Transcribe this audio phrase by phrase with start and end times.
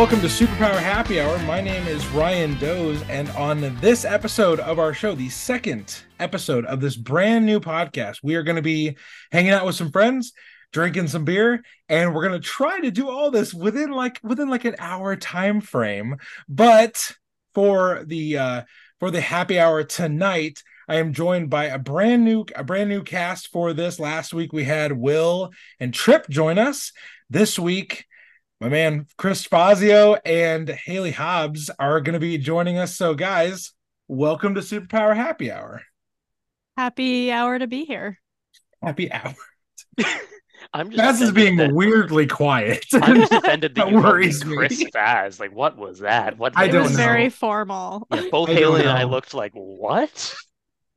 [0.00, 1.38] Welcome to Superpower Happy Hour.
[1.40, 6.64] My name is Ryan Doze, and on this episode of our show, the second episode
[6.64, 8.96] of this brand new podcast, we are going to be
[9.30, 10.32] hanging out with some friends,
[10.72, 14.48] drinking some beer, and we're going to try to do all this within like within
[14.48, 16.16] like an hour time frame.
[16.48, 17.12] But
[17.52, 18.62] for the uh
[19.00, 23.02] for the happy hour tonight, I am joined by a brand new a brand new
[23.02, 24.00] cast for this.
[24.00, 26.90] Last week we had Will and Trip join us.
[27.28, 28.06] This week
[28.60, 32.94] my man Chris Fazio and Hayley Hobbs are going to be joining us.
[32.96, 33.72] So, guys,
[34.08, 35.82] welcome to Superpower Happy Hour.
[36.76, 38.18] Happy hour to be here.
[38.82, 39.34] Happy hour.
[40.72, 42.84] I'm just Faz is being that- weirdly quiet.
[42.92, 44.56] I'm just offended that That you called worries me.
[44.56, 45.40] Chris Faz.
[45.40, 46.38] Like, what was that?
[46.38, 46.98] What I don't was know.
[46.98, 48.06] very formal.
[48.12, 50.34] Yeah, both I Hayley and I looked like, what?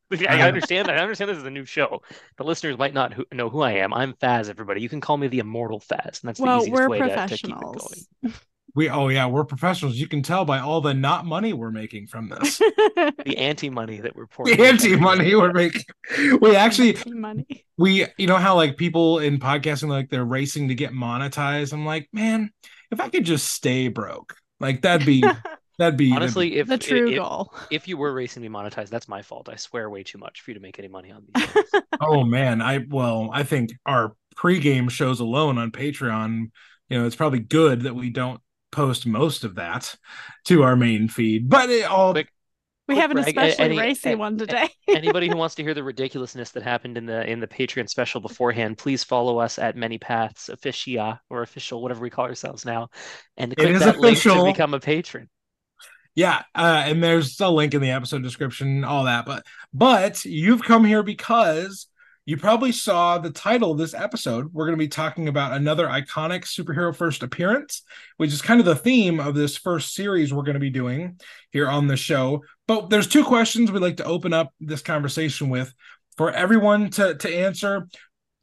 [0.10, 0.90] Like, I I don't- understand.
[0.90, 2.02] I understand this is a new show.
[2.38, 3.94] The listeners might not who, know who I am.
[3.94, 4.50] I'm Faz.
[4.50, 7.28] Everybody, you can call me the Immortal Faz, and that's the easiest we're way to,
[7.28, 8.34] to keep it going.
[8.76, 9.96] we oh yeah, we're professionals.
[9.96, 12.60] You can tell by all the not money we're making from this.
[13.26, 14.58] The anti-money that we're pouring.
[14.58, 15.84] the anti money we're making.
[16.42, 17.66] We actually money.
[17.78, 21.74] we you know how like people in podcasting like they're racing to get monetized.
[21.74, 22.52] I'm like, man,
[22.92, 25.24] if I could just stay broke, like that'd be
[25.78, 27.54] that'd be Honestly, if the true if, goal.
[27.72, 29.50] if you were racing to be monetized, that's my fault.
[29.50, 31.48] I swear way too much for you to make any money on these.
[32.02, 36.50] Oh man, I well, I think our pregame shows alone on Patreon,
[36.90, 39.96] you know, it's probably good that we don't post most of that
[40.46, 41.48] to our main feed.
[41.50, 42.30] But it all Quick-
[42.88, 44.68] We Quick have an brag, a- especially any- racy a- one today.
[44.90, 48.20] Anybody who wants to hear the ridiculousness that happened in the in the Patreon special
[48.20, 52.90] beforehand, please follow us at Many Paths Officia or official, whatever we call ourselves now,
[53.38, 54.44] and click is that link official.
[54.46, 55.30] to become a patron.
[56.16, 59.26] Yeah, uh, and there's a link in the episode description, all that.
[59.26, 61.88] But but you've come here because
[62.26, 64.54] you probably saw the title of this episode.
[64.54, 67.82] We're going to be talking about another iconic superhero first appearance,
[68.18, 71.20] which is kind of the theme of this first series we're going to be doing
[71.52, 72.44] here on the show.
[72.68, 75.74] But there's two questions we'd like to open up this conversation with
[76.16, 77.88] for everyone to to answer.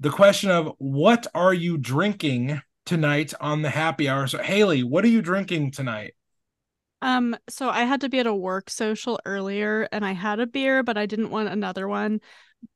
[0.01, 4.27] The question of what are you drinking tonight on the happy hour?
[4.27, 6.15] So Hayley, what are you drinking tonight?
[7.03, 10.47] Um, so I had to be at a work social earlier and I had a
[10.47, 12.21] beer, but I didn't want another one.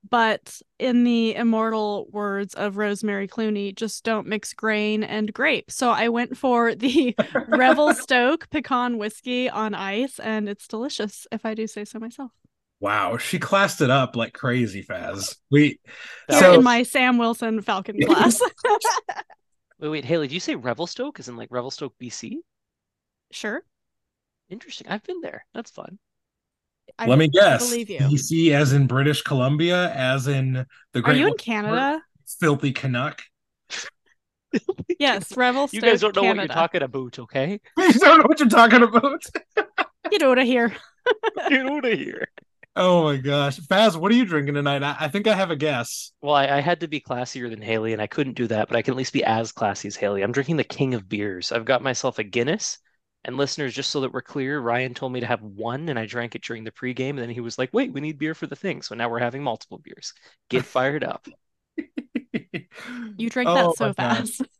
[0.08, 5.70] But in the immortal words of Rosemary Clooney, just don't mix grain and grape.
[5.70, 7.14] So I went for the
[7.48, 12.30] Revelstoke pecan whiskey on ice, and it's delicious, if I do say so myself.
[12.80, 15.36] Wow, she classed it up like crazy, Faz.
[15.50, 15.80] We
[16.28, 18.40] That Here so in my Sam Wilson Falcon class.
[19.78, 21.18] Wait, wait, Hayley, do you say Revelstoke?
[21.18, 22.36] Is in like Revelstoke, BC?
[23.32, 23.62] sure.
[24.50, 24.88] Interesting.
[24.88, 25.46] I've been there.
[25.54, 25.98] That's fun.
[26.98, 27.70] I let me guess.
[27.70, 27.98] believe you.
[27.98, 32.02] BC as in British Columbia, as in the Are Great you in Western Canada?
[32.40, 33.22] filthy Canuck.
[35.00, 37.60] Yes, Revel You guys don't know what you're talking about, okay?
[37.76, 39.24] You don't know what you're talking about.
[40.10, 40.72] Get out of here.
[41.48, 42.28] Get out of here.
[42.76, 44.82] Oh my gosh, Faz, what are you drinking tonight?
[44.84, 46.12] I, I think I have a guess.
[46.22, 48.76] Well, I, I had to be classier than Hayley, and I couldn't do that, but
[48.76, 50.22] I can at least be as classy as Hayley.
[50.22, 51.50] I'm drinking the king of beers.
[51.50, 52.78] I've got myself a Guinness.
[53.24, 56.04] And listeners, just so that we're clear, Ryan told me to have one, and I
[56.06, 57.10] drank it during the pregame.
[57.10, 59.18] And then he was like, "Wait, we need beer for the thing." So now we're
[59.18, 60.12] having multiple beers.
[60.50, 61.26] Get fired up.
[63.16, 64.42] You drank Oh that so fast.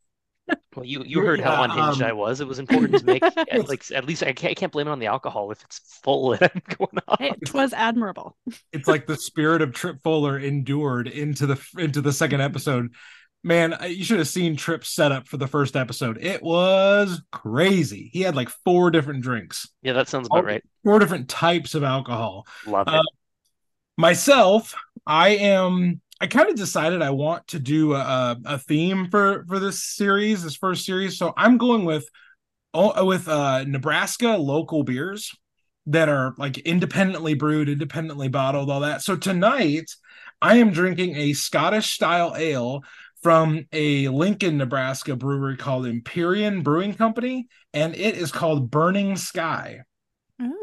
[0.77, 2.41] Well, you you heard how unhinged um, I was.
[2.41, 4.91] It was important to make at, like at least I can't, I can't blame it
[4.91, 7.21] on the alcohol if it's full and I'm going off.
[7.21, 8.37] It was admirable.
[8.73, 12.93] it's like the spirit of Trip Fuller endured into the into the second episode.
[13.45, 16.19] Man, you should have seen Trip's setup for the first episode.
[16.21, 18.11] It was crazy.
[18.13, 20.65] He had like four different drinks, Yeah, that sounds about right.
[20.83, 22.47] four different types of alcohol.
[22.67, 22.95] Love it.
[22.95, 23.03] Uh,
[23.97, 24.75] myself
[25.07, 29.61] i am i kind of decided i want to do a, a theme for for
[29.61, 32.09] this series this first series so i'm going with
[32.75, 35.31] with uh nebraska local beers
[35.87, 39.95] that are like independently brewed independently bottled all that so tonight
[40.43, 42.83] i am drinking a scottish style ale
[43.25, 49.81] from a lincoln nebraska brewery called empyrean brewing company and it is called burning sky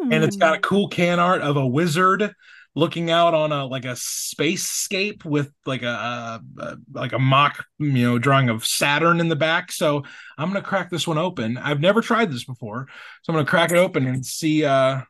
[0.10, 0.62] and it's got a Mm.
[0.62, 2.34] cool can art of a wizard
[2.76, 7.66] looking out on a like a spacescape with like a, a, a like a mock
[7.80, 9.72] you know drawing of Saturn in the back.
[9.72, 10.04] So
[10.38, 11.58] I'm gonna crack this one open.
[11.58, 12.88] I've never tried this before,
[13.24, 14.66] so I'm gonna crack it open and see.
[14.66, 15.02] uh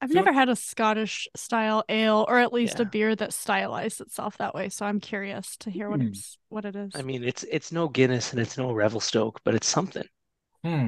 [0.00, 2.82] I've So- never had a Scottish style ale, or at least Yeah.
[2.82, 4.68] a beer that stylized itself that way.
[4.70, 6.08] So I'm curious to hear what Hmm.
[6.08, 6.92] it's what it is.
[6.94, 10.04] I mean, it's it's no Guinness and it's no Revelstoke, but it's something.
[10.64, 10.86] hmm.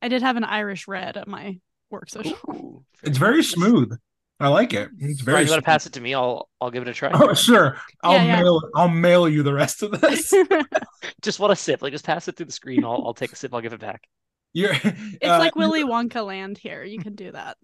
[0.00, 1.58] I did have an Irish red at my
[1.90, 2.36] work social.
[2.50, 3.50] Ooh, It's very nice.
[3.50, 3.98] smooth.
[4.40, 4.88] I like it.
[5.00, 5.34] It's very.
[5.34, 6.14] Ryan, you want to pass it to me?
[6.14, 7.10] I'll I'll give it a try.
[7.12, 8.42] Oh sure, I'll Yeah, yeah.
[8.42, 8.60] mail.
[8.76, 10.32] I'll mail you the rest of this.
[11.22, 11.82] Just want a sip.
[11.82, 12.84] Like just pass it through the screen.
[12.84, 13.52] I'll I'll take a sip.
[13.52, 14.06] I'll give it back.
[14.52, 16.84] You're It's uh, like Willy Wonka land here.
[16.84, 17.56] You can do that.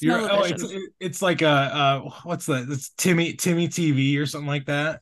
[0.00, 0.64] You're, oh, it's
[1.00, 2.66] it's like a uh, what's that?
[2.68, 5.00] It's Timmy Timmy TV or something like that.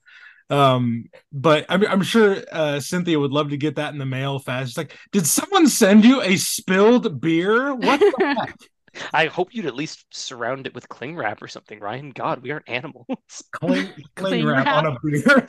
[0.49, 4.39] Um, but I'm I'm sure uh, Cynthia would love to get that in the mail
[4.39, 4.71] fast.
[4.71, 7.75] It's like, did someone send you a spilled beer?
[7.75, 8.57] What the heck?
[9.13, 12.11] I hope you'd at least surround it with cling wrap or something, Ryan.
[12.11, 13.07] God, we aren't animals.
[13.53, 14.85] Cling, cling Cling wrap wrap.
[14.85, 15.49] on a beer.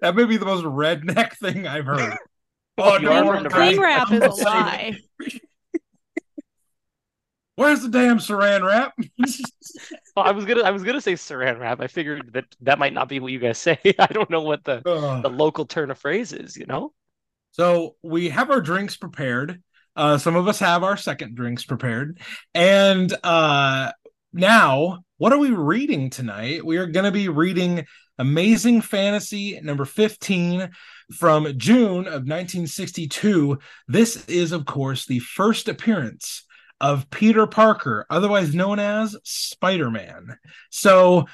[0.00, 2.16] that may be the most redneck thing I've heard.
[2.78, 3.52] Oh, no, are we're from not.
[3.52, 4.98] Cling wrap is a lie.
[7.60, 8.94] Where's the damn saran wrap?
[10.16, 11.80] Well, I was gonna, I was gonna say saran wrap.
[11.80, 13.78] I figured that that might not be what you guys say.
[13.98, 15.22] I don't know what the Ugh.
[15.22, 16.56] the local turn of phrase is.
[16.56, 16.92] You know?
[17.52, 19.62] So we have our drinks prepared.
[19.94, 22.18] Uh, some of us have our second drinks prepared.
[22.54, 23.92] And uh,
[24.32, 26.64] now, what are we reading tonight?
[26.64, 27.84] We are going to be reading
[28.18, 30.70] Amazing Fantasy number 15
[31.12, 33.58] from June of 1962.
[33.86, 36.44] This is, of course, the first appearance
[36.80, 40.38] of Peter Parker, otherwise known as Spider Man.
[40.70, 41.26] So,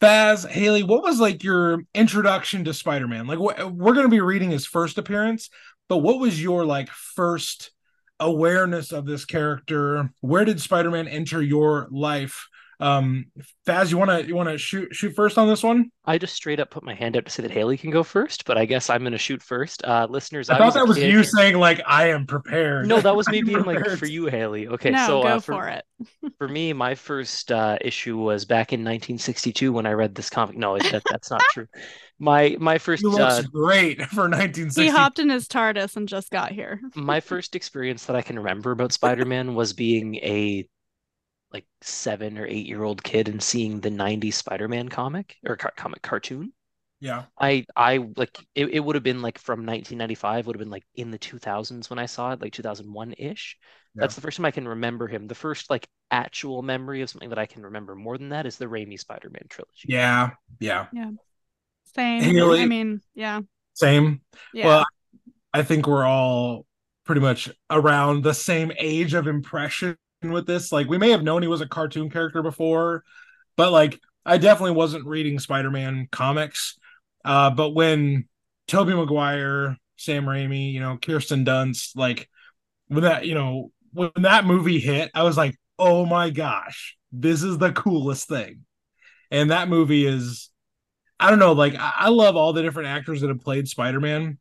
[0.00, 3.26] Faz, Haley, what was like your introduction to Spider Man?
[3.26, 5.50] Like, wh- we're going to be reading his first appearance,
[5.88, 7.72] but what was your like first
[8.20, 10.12] awareness of this character?
[10.20, 12.48] Where did Spider Man enter your life?
[12.80, 13.26] Um,
[13.66, 15.90] Faz, you want to you want to shoot shoot first on this one?
[16.04, 18.44] I just straight up put my hand up to say that Hayley can go first,
[18.44, 19.84] but I guess I'm gonna shoot first.
[19.84, 22.86] Uh, listeners, I, I thought was that was kid- you saying like I am prepared.
[22.86, 24.68] No, that was me I'm being like for you, Hayley.
[24.68, 25.84] Okay, no, so go uh, for, it.
[26.38, 30.56] For me, my first uh, issue was back in 1962 when I read this comic.
[30.56, 31.66] No, it, that, that's not true.
[32.20, 34.82] My my first He looks uh, great for 1960.
[34.82, 36.80] He hopped in his TARDIS and just got here.
[36.94, 40.68] my first experience that I can remember about Spider-Man was being a
[41.52, 45.72] like seven or eight year old kid and seeing the 90s Spider-Man comic or car-
[45.76, 46.52] comic cartoon.
[47.00, 47.24] Yeah.
[47.40, 50.86] I I like it, it would have been like from 1995 would have been like
[50.94, 53.56] in the 2000s when I saw it like 2001-ish.
[53.94, 54.00] Yeah.
[54.00, 55.26] That's the first time I can remember him.
[55.26, 58.58] The first like actual memory of something that I can remember more than that is
[58.58, 59.86] the Raimi Spider-Man trilogy.
[59.86, 60.30] Yeah.
[60.60, 60.86] Yeah.
[60.92, 61.10] Yeah
[61.94, 62.22] same.
[62.22, 63.40] Hayley- I mean, yeah.
[63.74, 64.20] Same.
[64.52, 64.66] Yeah.
[64.66, 64.86] Well,
[65.52, 66.66] I think we're all
[67.04, 70.72] pretty much around the same age of impression with this.
[70.72, 73.04] Like we may have known he was a cartoon character before,
[73.56, 76.76] but like I definitely wasn't reading Spider-Man comics.
[77.24, 78.28] Uh, but when
[78.66, 82.28] Tobey Maguire, Sam Raimi, you know, Kirsten Dunst, like
[82.88, 87.42] when that, you know, when that movie hit, I was like, oh my gosh, this
[87.42, 88.64] is the coolest thing.
[89.30, 90.50] And that movie is,
[91.20, 94.38] I don't know, like I, I love all the different actors that have played Spider-Man,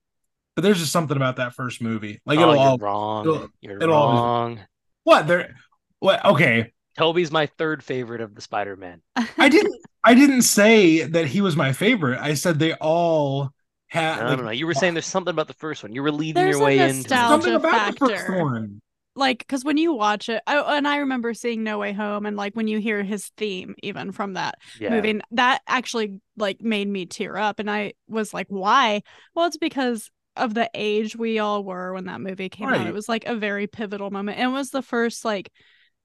[0.55, 2.21] but there's just something about that first movie.
[2.25, 3.25] Like oh, it'll all wrong.
[3.25, 4.59] it'll- You're it'll always- wrong.
[5.03, 5.55] what there
[5.99, 6.73] what okay.
[6.97, 9.01] Tobey's my third favorite of the Spider-Man.
[9.37, 12.19] I didn't I didn't say that he was my favorite.
[12.19, 13.51] I said they all
[13.87, 14.51] had No, like no, no.
[14.51, 15.93] You were saying there's something about the first one.
[15.93, 18.81] You were leading There's your way into something about the first one.
[19.15, 22.37] like because when you watch it I, and i remember seeing no way home and
[22.37, 24.91] like when you hear his theme even from that yeah.
[24.91, 29.01] movie that actually like made me tear up and i was like why
[29.33, 32.93] well it's because of the age we all were when that movie came out it
[32.93, 35.51] was like a very pivotal moment and it was the first like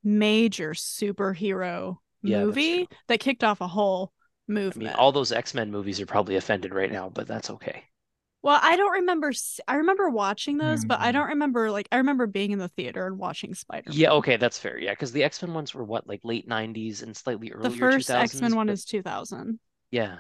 [0.05, 4.13] major superhero Yeah, movie that kicked off a whole
[4.49, 7.85] I mean, movement all those X-Men movies are probably offended right now, but that's okay.
[8.43, 9.33] well i don't remember
[9.69, 11.13] I remember watching those but i Mhm.
[11.13, 14.59] don't remember like i remember being in the theater and watching spider-man Yeah, okay, that's
[14.59, 14.79] fair.
[14.79, 18.11] Yeah, because the X-Men ones were what, like late 90s and slightly earlier the first
[18.11, 20.19] x-men one but- is 2000 yeah,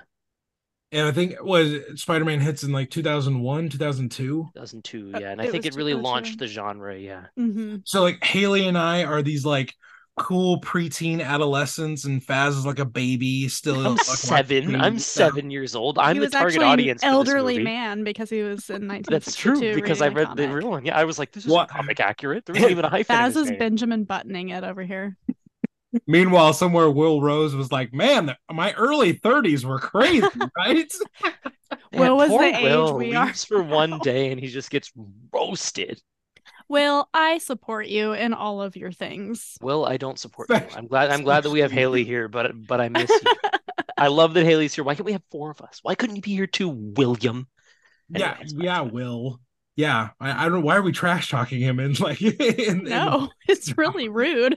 [0.92, 4.50] And I think it was Spider-Man hits in like 2001, 2002.
[4.54, 5.12] 2002.
[5.14, 6.96] Uh, Yeah, and I it think it really launched the genre.
[6.96, 7.26] Yeah.
[7.36, 9.74] hmm So like Hayley and I are these like
[10.18, 13.86] cool preteen adolescents, and Faz is like a baby still.
[13.86, 14.78] I'm seven.
[14.78, 15.32] I'm stuff.
[15.32, 15.98] seven years old.
[15.98, 19.10] I'm he the was target actually audience an elderly man because he was in 1962
[19.10, 20.84] That's true because I reading a read the real one.
[20.84, 22.44] Yeah, I was like, this is What- comic accurate.
[22.44, 23.16] There wasn't even a hyphen.
[23.16, 23.58] in Baz his is name.
[23.58, 25.16] Benjamin buttoning it over here.
[26.06, 30.90] Meanwhile, somewhere Will Rose was like, "Man, the- my early 30s were crazy, right?"
[31.22, 31.32] Man,
[31.92, 34.90] Will was the age Will we are leaves for one day and he just gets
[35.32, 36.00] roasted.
[36.68, 39.56] Will, I support you in all of your things.
[39.60, 40.56] Will, I don't support you.
[40.76, 41.10] I'm glad.
[41.10, 43.32] I'm glad that we have Hayley here, but but I miss you.
[43.98, 44.84] I love that Hayley's here.
[44.84, 45.80] Why can't we have four of us?
[45.82, 47.46] Why couldn't you be here too, William?
[48.08, 49.40] yeah, Anyways, yeah, Will.
[49.76, 50.60] Yeah, I, I don't.
[50.60, 51.78] Know why are we trash talking him?
[51.78, 54.56] And like, in, in- No, it's really rude.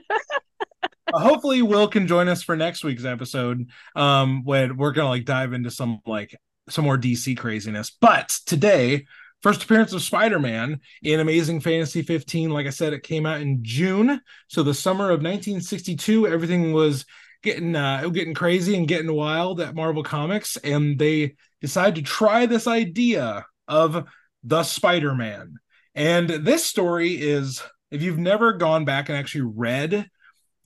[1.12, 5.24] Uh, hopefully will can join us for next week's episode um when we're gonna like
[5.24, 6.34] dive into some like
[6.68, 7.90] some more dc craziness.
[8.00, 9.06] But today
[9.42, 13.60] first appearance of spider-man in amazing fantasy 15 like i said it came out in
[13.62, 14.20] june.
[14.48, 17.04] So the summer of 1962 everything was
[17.42, 22.46] getting uh getting crazy and getting wild at marvel comics and they decided to try
[22.46, 24.06] this idea of
[24.44, 25.56] the spider-man.
[25.94, 30.08] And this story is, if you've never gone back and actually read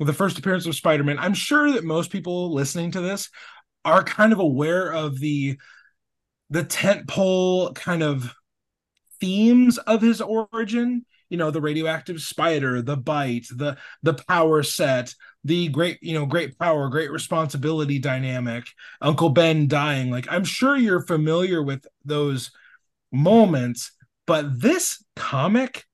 [0.07, 3.29] the first appearance of Spider Man, I'm sure that most people listening to this
[3.85, 5.59] are kind of aware of the
[6.51, 8.35] the tent pole kind of
[9.21, 11.05] themes of his origin.
[11.29, 15.15] You know the radioactive spider the bite the the power set
[15.45, 18.65] the great you know great power great responsibility dynamic
[19.01, 20.11] uncle ben dying.
[20.11, 22.51] Like i'm sure you're familiar with those
[23.13, 23.93] moments
[24.27, 25.85] but this comic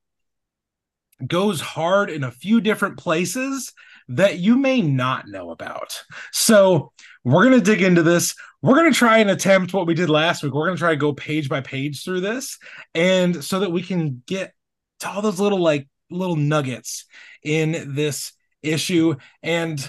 [1.25, 3.73] goes hard in a few different places
[4.09, 6.91] that you may not know about so
[7.23, 10.09] we're going to dig into this we're going to try and attempt what we did
[10.09, 12.57] last week we're going to try to go page by page through this
[12.95, 14.53] and so that we can get
[14.99, 17.05] to all those little like little nuggets
[17.43, 18.33] in this
[18.63, 19.15] issue.
[19.43, 19.79] And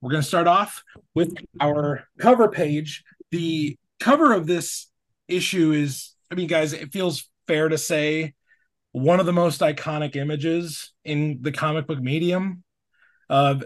[0.00, 0.82] we're going to start off
[1.14, 3.04] with our cover page.
[3.30, 4.88] The cover of this
[5.28, 8.34] issue is, I mean, guys, it feels fair to say
[8.92, 12.64] one of the most iconic images in the comic book medium
[13.30, 13.64] of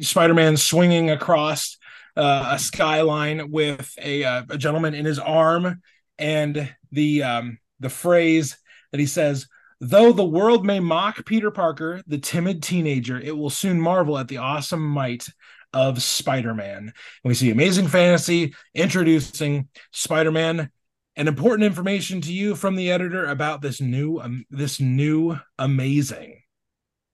[0.00, 1.76] Spider-Man swinging across
[2.16, 5.82] uh, a skyline with a, uh, a gentleman in his arm,
[6.18, 8.56] and the um, the phrase
[8.90, 9.46] that he says,
[9.80, 14.28] Though the world may mock Peter Parker, the timid teenager, it will soon marvel at
[14.28, 15.26] the awesome might
[15.74, 16.78] of Spider-Man.
[16.78, 20.70] And we see Amazing Fantasy introducing Spider-Man.
[21.16, 26.40] And important information to you from the editor about this new, um, this new amazing,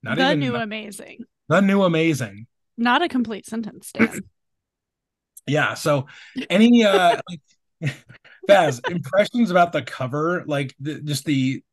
[0.01, 2.47] not the even new amazing, the new amazing,
[2.77, 4.21] not a complete sentence, Dan.
[5.47, 5.73] yeah.
[5.73, 6.07] So,
[6.49, 7.95] any uh, like,
[8.49, 11.63] Faz impressions about the cover, like the, just the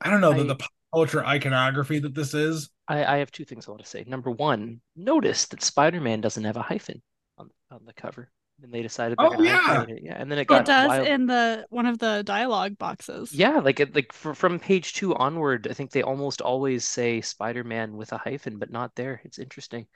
[0.00, 2.70] I don't know I, the, the pop culture iconography that this is.
[2.88, 4.04] I, I have two things I want to say.
[4.06, 7.02] Number one, notice that Spider-Man doesn't have a hyphen
[7.38, 8.30] on on the cover,
[8.62, 9.16] and they decided.
[9.18, 10.00] Oh yeah, it.
[10.02, 10.62] yeah, and then it got.
[10.62, 11.06] It does wild.
[11.06, 13.32] in the one of the dialogue boxes.
[13.32, 17.96] Yeah, like it, like from page two onward, I think they almost always say Spider-Man
[17.96, 19.20] with a hyphen, but not there.
[19.24, 19.86] It's interesting.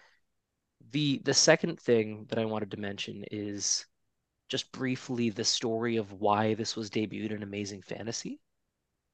[0.90, 3.86] The the second thing that I wanted to mention is
[4.48, 8.40] just briefly the story of why this was debuted in Amazing Fantasy.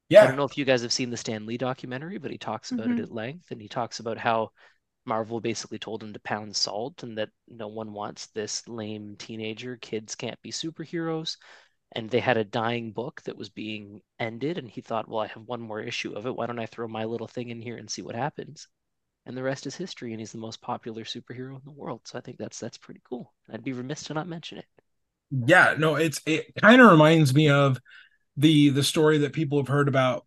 [0.09, 0.23] Yeah.
[0.23, 2.71] I don't know if you guys have seen the Stan Lee documentary, but he talks
[2.71, 2.99] about mm-hmm.
[2.99, 4.51] it at length and he talks about how
[5.05, 9.77] Marvel basically told him to pound salt and that no one wants this lame teenager.
[9.77, 11.37] Kids can't be superheroes.
[11.95, 14.57] And they had a dying book that was being ended.
[14.57, 16.35] And he thought, well, I have one more issue of it.
[16.35, 18.67] Why don't I throw my little thing in here and see what happens?
[19.25, 20.11] And the rest is history.
[20.11, 22.01] And he's the most popular superhero in the world.
[22.05, 23.33] So I think that's that's pretty cool.
[23.51, 24.65] I'd be remiss to not mention it.
[25.31, 27.79] Yeah, no, it's it kind of reminds me of
[28.37, 30.25] the the story that people have heard about,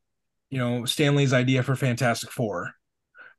[0.50, 2.72] you know, Stan Lee's idea for Fantastic Four,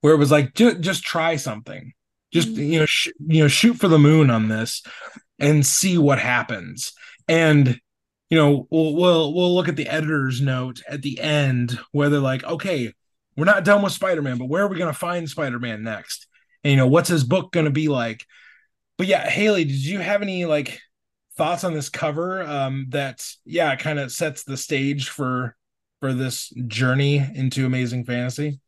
[0.02, 1.94] where it was like just just try something,
[2.32, 2.62] just mm-hmm.
[2.62, 4.84] you know, sh- you know, shoot for the moon on this,
[5.40, 6.94] and see what happens.
[7.28, 7.80] And
[8.30, 12.20] you know, we'll we'll we'll look at the editor's note at the end where they're
[12.20, 12.94] like, okay,
[13.36, 16.28] we're not done with Spider-Man, but where are we going to find Spider-Man next?
[16.64, 18.26] And you know, what's his book going to be like?
[18.98, 20.80] But yeah, Hayley, did you have any like
[21.38, 25.56] thoughts on this cover um that yeah kind of sets the stage for
[26.00, 28.60] for this journey into amazing fantasy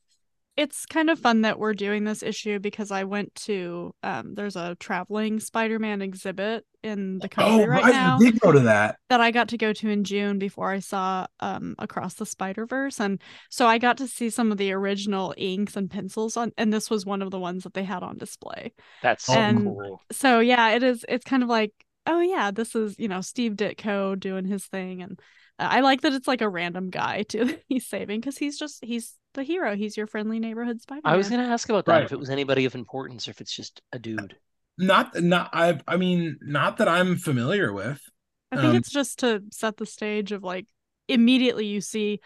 [0.60, 4.58] it's kind of fun that we're doing this issue because I went to um, there's
[4.58, 8.18] a traveling Spider-Man exhibit in the country oh, right, right now.
[8.18, 8.98] did go to that.
[9.08, 13.00] That I got to go to in June before I saw um, Across the Spider-Verse,
[13.00, 16.74] and so I got to see some of the original inks and pencils on, and
[16.74, 18.74] this was one of the ones that they had on display.
[19.02, 20.02] That's so and cool.
[20.12, 21.06] So yeah, it is.
[21.08, 21.72] It's kind of like
[22.06, 25.18] oh yeah, this is you know Steve Ditko doing his thing, and
[25.58, 29.14] I like that it's like a random guy too he's saving because he's just he's
[29.34, 29.76] the hero.
[29.76, 31.02] He's your friendly neighborhood Spider.
[31.06, 32.04] I was gonna ask about that right.
[32.04, 34.36] if it was anybody of importance or if it's just a dude.
[34.78, 38.02] Not not I I mean not that I'm familiar with.
[38.52, 40.66] I think um, it's just to set the stage of like
[41.08, 42.20] immediately you see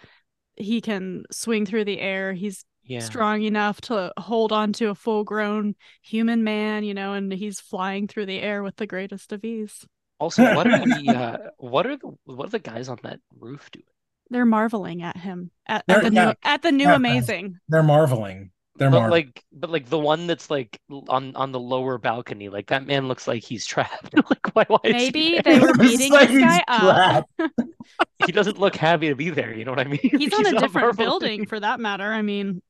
[0.55, 2.33] he can swing through the air.
[2.33, 3.00] He's yeah.
[3.00, 7.60] strong enough to hold on to a full grown human man, you know, and he's
[7.60, 9.86] flying through the air with the greatest of ease.
[10.19, 13.69] Also, what are the uh, what are the what are the guys on that roof
[13.72, 13.86] doing?
[14.34, 17.60] They're marveling at him at, at the yeah, new at the new yeah, amazing.
[17.70, 18.50] They're marveling.
[18.75, 22.68] They're but like but like the one that's like on on the lower balcony, like
[22.68, 24.16] that man looks like he's trapped.
[24.30, 27.30] like why why Maybe they were beating like this guy up.
[28.25, 30.00] he doesn't look happy to be there, you know what I mean?
[30.02, 32.12] He's, he's on a different building for that matter.
[32.12, 32.63] I mean,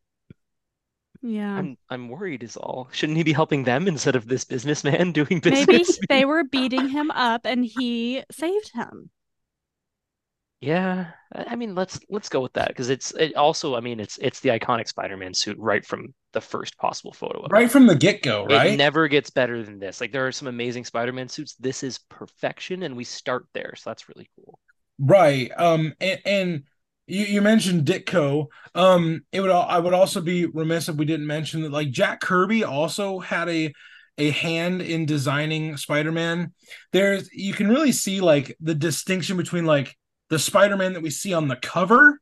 [1.21, 1.55] yeah.
[1.55, 2.89] I'm I'm worried is all.
[2.91, 5.67] Shouldn't he be helping them instead of this businessman doing business?
[5.67, 9.09] Maybe they were beating him up and he saved him.
[10.63, 14.17] Yeah, I mean let's let's go with that because it's it also I mean it's
[14.19, 17.45] it's the iconic Spider-Man suit right from the first possible photo.
[17.49, 18.71] right from the get-go, right?
[18.71, 19.99] It never gets better than this.
[19.99, 21.55] Like there are some amazing Spider-Man suits.
[21.55, 23.73] This is perfection and we start there.
[23.75, 24.57] So that's really cool.
[24.99, 25.51] Right.
[25.57, 26.63] Um and, and
[27.07, 28.47] you, you mentioned Ditko.
[28.73, 32.21] Um, it would I would also be remiss if we didn't mention that like Jack
[32.21, 33.73] Kirby also had a
[34.17, 36.53] a hand in designing Spider-Man.
[36.93, 39.97] There's you can really see like the distinction between like
[40.33, 42.19] the Spider-Man that we see on the cover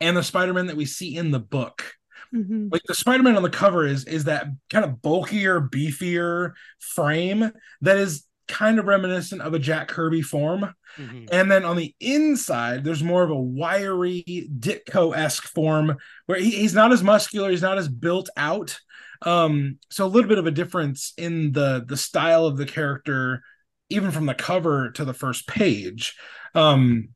[0.00, 1.92] and the Spider-Man that we see in the book.
[2.34, 2.72] Mhm.
[2.72, 7.98] Like the Spider-Man on the cover is is that kind of bulkier, beefier frame that
[7.98, 10.74] is kind of reminiscent of a Jack Kirby form.
[10.96, 11.28] Mhm.
[11.30, 14.24] And then on the inside, there's more of a wiry
[14.58, 18.80] Ditko esque form where he, he's not as muscular, he's not as built out.
[19.20, 23.42] Um, so a little bit of a difference in the the style of the character,
[23.90, 26.16] even from the cover to the first page.
[26.54, 27.08] Um,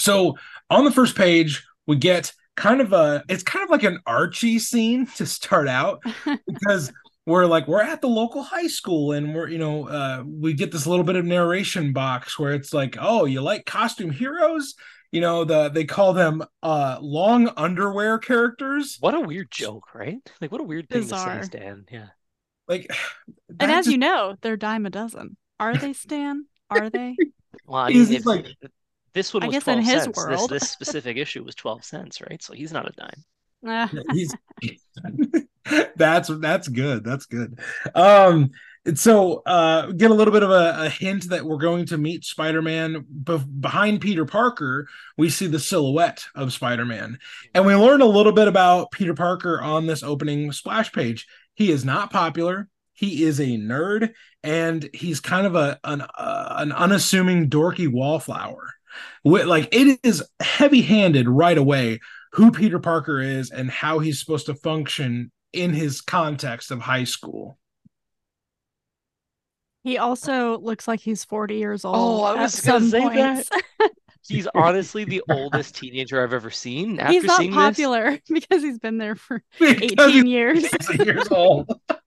[0.00, 0.36] so
[0.70, 4.58] on the first page, we get kind of a it's kind of like an Archie
[4.58, 6.02] scene to start out
[6.46, 6.92] because
[7.26, 10.72] we're like we're at the local high school and we're you know uh we get
[10.72, 14.74] this little bit of narration box where it's like oh you like costume heroes
[15.12, 20.18] you know the they call them uh long underwear characters What a weird joke, right?
[20.40, 21.42] Like what a weird thing to Bizarre.
[21.42, 21.84] say, Stan.
[21.90, 22.06] Yeah.
[22.68, 22.90] like
[23.60, 25.36] And as just- you know, they're dime a dozen.
[25.58, 26.46] Are they, Stan?
[26.70, 27.16] Are they?
[27.66, 28.46] Well, I mean, if, like-
[29.12, 30.24] this one I was guess in 12 his cents.
[30.26, 30.50] This, world.
[30.50, 32.42] this specific issue was 12 cents, right?
[32.42, 33.24] So he's not a dime.
[33.66, 34.34] Ah, he's
[35.96, 37.58] that's that's good that's good
[37.94, 38.50] um
[38.94, 42.24] so uh get a little bit of a, a hint that we're going to meet
[42.24, 44.88] spider-man Bef- behind peter parker
[45.18, 47.18] we see the silhouette of spider-man
[47.54, 51.70] and we learn a little bit about peter parker on this opening splash page he
[51.70, 56.72] is not popular he is a nerd and he's kind of a an, uh, an
[56.72, 58.70] unassuming dorky wallflower Wi-
[59.24, 62.00] like it is heavy-handed right away
[62.32, 67.04] who Peter Parker is and how he's supposed to function in his context of high
[67.04, 67.58] school.
[69.82, 72.20] he also looks like he's 40 years oh, old.
[72.20, 73.50] Oh, I was gonna some say points.
[74.28, 77.00] He's honestly the oldest teenager I've ever seen.
[77.00, 80.66] After he's not seeing popular because he's been there for Because 18 years.
[80.66, 81.68] he's years old.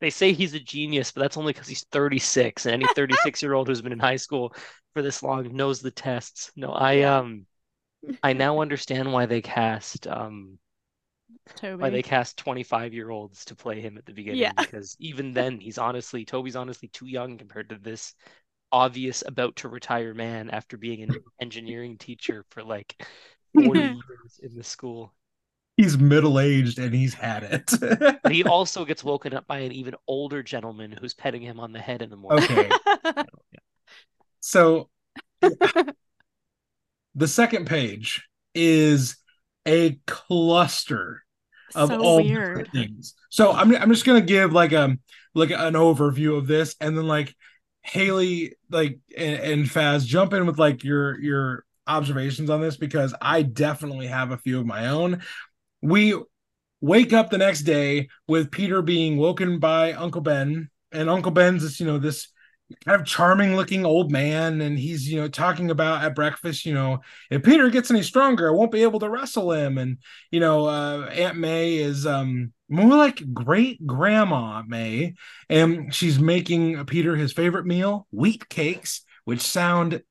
[0.00, 3.54] they say he's a genius, but that's only because he's 36, and any 36 year
[3.54, 4.54] old who's been in high school
[4.94, 6.52] for this long knows the tests.
[6.56, 7.46] No, I um,
[8.22, 10.58] I now understand why they cast um
[11.56, 11.76] Tobey.
[11.78, 14.52] why they cast 25 year olds to play him at the beginning Yeah.
[14.56, 18.14] because even then he's honestly Tobey's honestly too young compared to this
[18.72, 23.04] obvious about to retire man after being an engineering teacher for like
[23.54, 25.14] 40 years in the school.
[25.78, 28.18] He's middle aged and he's had it.
[28.22, 31.72] But he also gets woken up by an even older gentleman who's petting him on
[31.72, 32.44] the head in the morning.
[32.50, 33.24] okay.
[34.40, 34.88] So
[35.40, 39.16] the second page is
[39.66, 41.22] a cluster
[41.74, 42.70] of so all weird.
[42.72, 43.14] things.
[43.30, 45.00] So I'm I'm just gonna give like um
[45.34, 47.34] like an overview of this, and then like
[47.82, 53.14] Hayley like and, and Faz jump in with like your your observations on this because
[53.20, 55.22] I definitely have a few of my own.
[55.82, 56.14] We
[56.80, 61.62] wake up the next day with Peter being woken by Uncle Ben, and Uncle Ben's
[61.62, 62.28] this you know this
[62.84, 64.60] kind of charming looking old man.
[64.60, 66.98] And he's you know talking about at breakfast you know
[67.30, 69.78] if peter gets any stronger i won't be able to wrestle him.
[69.78, 69.98] And
[70.30, 75.14] you know uh aunt may is um more like great grandma may.
[75.48, 80.02] And she's making peter his favorite meal wheat cakes which sound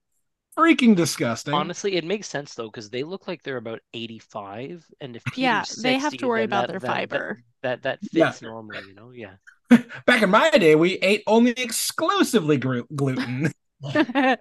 [0.58, 5.16] freaking disgusting Honestly, it makes sense though because they look like they're about 85, and
[5.16, 7.42] if Peter's Yeah, they have to worry about that- their that- that- fiber.
[7.64, 8.48] That that fits Yeah.
[8.48, 9.12] normally, you know.
[9.12, 9.36] Yeah.
[10.06, 13.52] back in my day we ate only exclusively gluten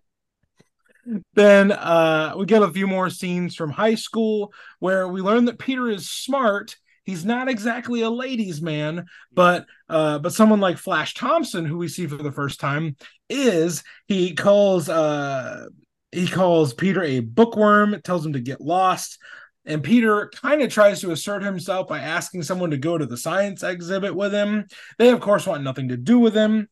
[1.35, 5.59] then uh we get a few more scenes from high school where we learn that
[5.59, 11.15] peter is smart he's not exactly a ladies man but uh but someone like flash
[11.15, 12.95] thompson who we see for the first time
[13.29, 15.67] is he calls uh
[16.13, 19.19] he calls peter a bookworm tells him to get lost
[19.65, 23.17] and peter kind of tries to assert himself by asking someone to go to the
[23.17, 24.67] science exhibit with him.
[24.99, 26.69] They of course want nothing to do with him.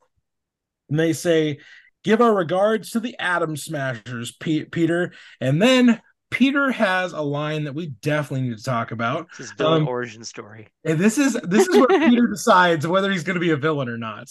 [0.88, 1.58] And they say
[2.04, 5.12] give our regards to the atom smashers Pe- peter.
[5.40, 9.26] And then peter has a line that we definitely need to talk about.
[9.36, 10.68] This is villain Um, origin story.
[10.84, 13.88] and this is this is where peter decides whether he's going to be a villain
[13.88, 14.28] or not.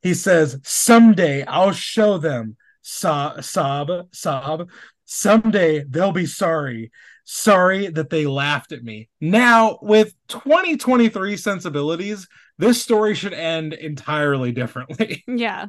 [0.00, 2.56] He says someday i'll show them
[2.88, 4.70] sob sob sob
[5.06, 6.92] someday they'll be sorry
[7.24, 14.52] sorry that they laughed at me now with 2023 sensibilities this story should end entirely
[14.52, 15.66] differently yeah.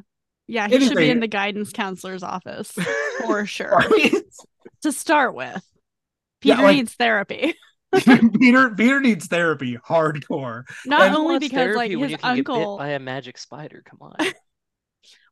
[0.50, 2.72] Yeah, he is should be in the guidance counselor's office
[3.26, 3.84] for sure.
[4.82, 5.62] To start with.
[6.42, 7.54] Yeah, Peter like- needs therapy.
[7.94, 10.62] Peter Peter needs therapy hardcore.
[10.86, 13.82] Not And- only because like his you can get bit uncle by a magic spider.
[13.84, 14.16] Come on.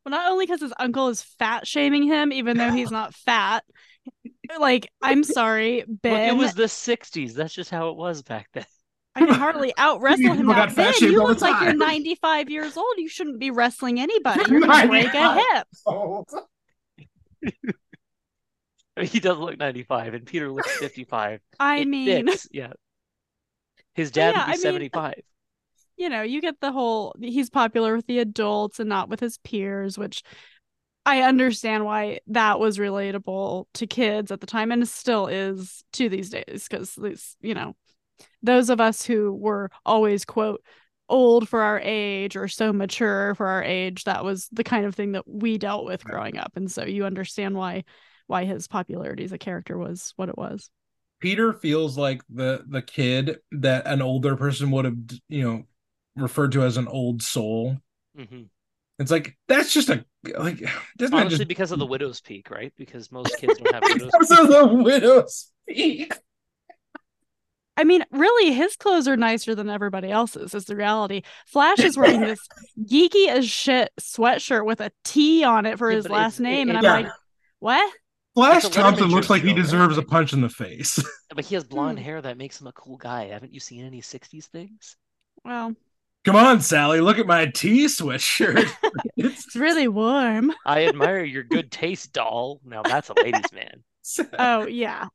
[0.07, 3.65] Well not only because his uncle is fat shaming him even though he's not fat
[4.61, 6.29] like I'm sorry, Look, Ben.
[6.29, 7.35] it was the 60s.
[7.35, 8.65] That's just how it was back then.
[9.17, 10.73] I can hardly out wrestle him People now.
[10.73, 12.95] Ben, you all the look like you're 95 years old.
[12.99, 14.43] You shouldn't be wrestling anybody.
[14.49, 15.67] You're gonna break a hip.
[19.11, 21.41] He does look 95, and Peter looks 55.
[21.59, 22.73] I It mean, fits, yeah.
[23.95, 25.15] His dad yeah, would be I mean- 75.
[25.97, 29.39] You know, you get the whole he's popular with the adults and not with his
[29.39, 30.23] peers, which
[31.05, 36.09] I understand why that was relatable to kids at the time and still is to
[36.09, 37.77] these days because these, you know,
[38.43, 40.63] those of us who were always quote
[41.09, 44.95] old for our age or so mature for our age, that was the kind of
[44.95, 46.53] thing that we dealt with growing up.
[46.57, 47.85] And so you understand why
[48.27, 50.69] why his popularity as a character was what it was.
[51.21, 54.97] Peter feels like the the kid that an older person would have,
[55.29, 55.63] you know,
[56.17, 57.79] referred to as an old soul.
[58.17, 58.43] hmm
[58.99, 60.05] It's like that's just a
[60.39, 60.63] like
[60.97, 62.73] doesn't Honestly, just because of the widow's peak, right?
[62.77, 64.39] Because most kids don't have widow's because peak.
[64.41, 66.13] of the widow's peak.
[67.79, 71.23] I mean, really, his clothes are nicer than everybody else's, is the reality.
[71.47, 72.41] Flash is wearing this
[72.81, 76.69] geeky as shit sweatshirt with a T on it for Yeah, his last name.
[76.69, 76.93] it- and I'm yeah.
[76.93, 77.09] like,
[77.59, 77.95] what?
[78.35, 80.49] Flash It's a Letterman Thompson looks like he jersey, though, deserves a punch in the
[80.49, 80.99] face.
[81.35, 82.05] But he has blonde Hmm.
[82.05, 83.27] hair that makes him a cool guy.
[83.29, 84.97] Haven't you seen any 60s things?
[85.45, 85.75] Well,
[86.27, 88.69] Come on, Sally, look at my T sweatshirt.
[89.17, 90.53] it's it's really warm.
[90.67, 92.61] I admire your good taste, doll.
[92.65, 93.85] Now that's a ladies' man.
[94.39, 95.09] Oh, yeah.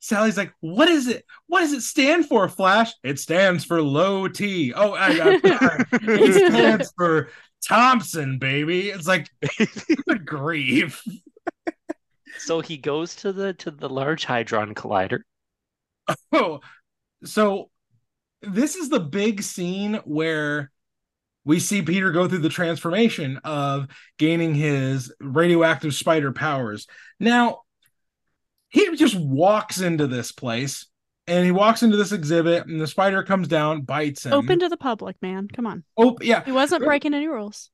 [0.00, 1.24] Sally's like, what is it?
[1.46, 2.92] What does it stand for, Flash?
[3.02, 4.72] It stands for low T.
[4.72, 5.40] Oh, I got
[5.92, 7.30] it stands for
[7.64, 8.90] Thompson, baby.
[8.90, 9.28] It's like
[10.06, 11.02] good grief.
[12.38, 15.20] So he goes to the to the Large Hadron Collider.
[16.32, 16.60] Oh,
[17.24, 17.70] so
[18.46, 20.70] this is the big scene where
[21.44, 23.86] we see Peter go through the transformation of
[24.18, 26.86] gaining his radioactive spider powers.
[27.20, 27.60] Now,
[28.68, 30.86] he just walks into this place
[31.28, 34.32] and he walks into this exhibit, and the spider comes down, bites him.
[34.32, 35.48] Open to the public, man.
[35.48, 35.82] Come on.
[35.96, 37.70] Oh, yeah, He wasn't breaking any rules.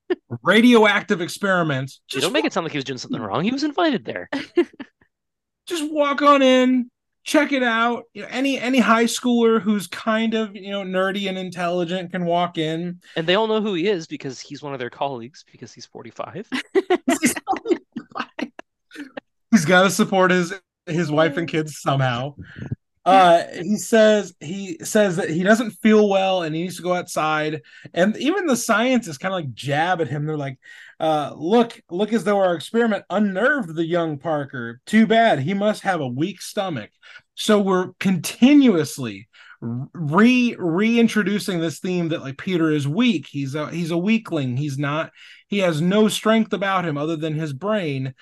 [0.42, 2.00] radioactive experiments.
[2.12, 3.44] You don't make it sound like he was doing something wrong.
[3.44, 4.28] He was invited there.
[5.66, 6.90] just walk on in
[7.26, 8.04] check it out.
[8.14, 12.24] You know any any high schooler who's kind of you know nerdy and intelligent can
[12.24, 13.00] walk in.
[13.16, 15.84] And they all know who he is because he's one of their colleagues because he's
[15.86, 16.48] 45.
[19.50, 20.54] he's got to support his
[20.86, 22.34] his wife and kids somehow
[23.06, 26.92] uh he says he says that he doesn't feel well and he needs to go
[26.92, 27.62] outside.
[27.94, 30.26] And even the scientists kind of like jab at him.
[30.26, 30.58] They're like
[30.98, 34.80] uh look look as though our experiment unnerved the young parker.
[34.86, 35.38] Too bad.
[35.38, 36.90] He must have a weak stomach.
[37.36, 39.28] So we're continuously
[39.60, 43.26] re reintroducing this theme that like peter is weak.
[43.26, 44.56] He's a he's a weakling.
[44.56, 45.12] He's not
[45.48, 48.14] he has no strength about him other than his brain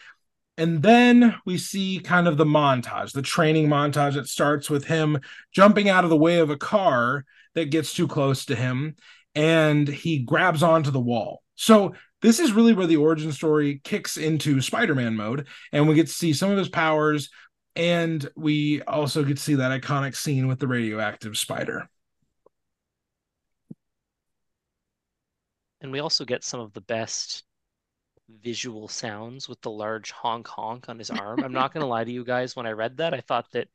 [0.57, 5.19] and then we see kind of the montage, the training montage that starts with him
[5.53, 8.95] jumping out of the way of a car that gets too close to him
[9.35, 11.43] and he grabs onto the wall.
[11.57, 15.95] So, this is really where the origin story kicks into Spider Man mode, and we
[15.95, 17.29] get to see some of his powers.
[17.77, 21.87] And we also get to see that iconic scene with the radioactive spider.
[25.83, 27.45] And we also get some of the best
[28.29, 31.43] visual sounds with the large honk honk on his arm.
[31.45, 32.57] I'm not going to lie to you guys.
[32.57, 33.69] When I read that, I thought that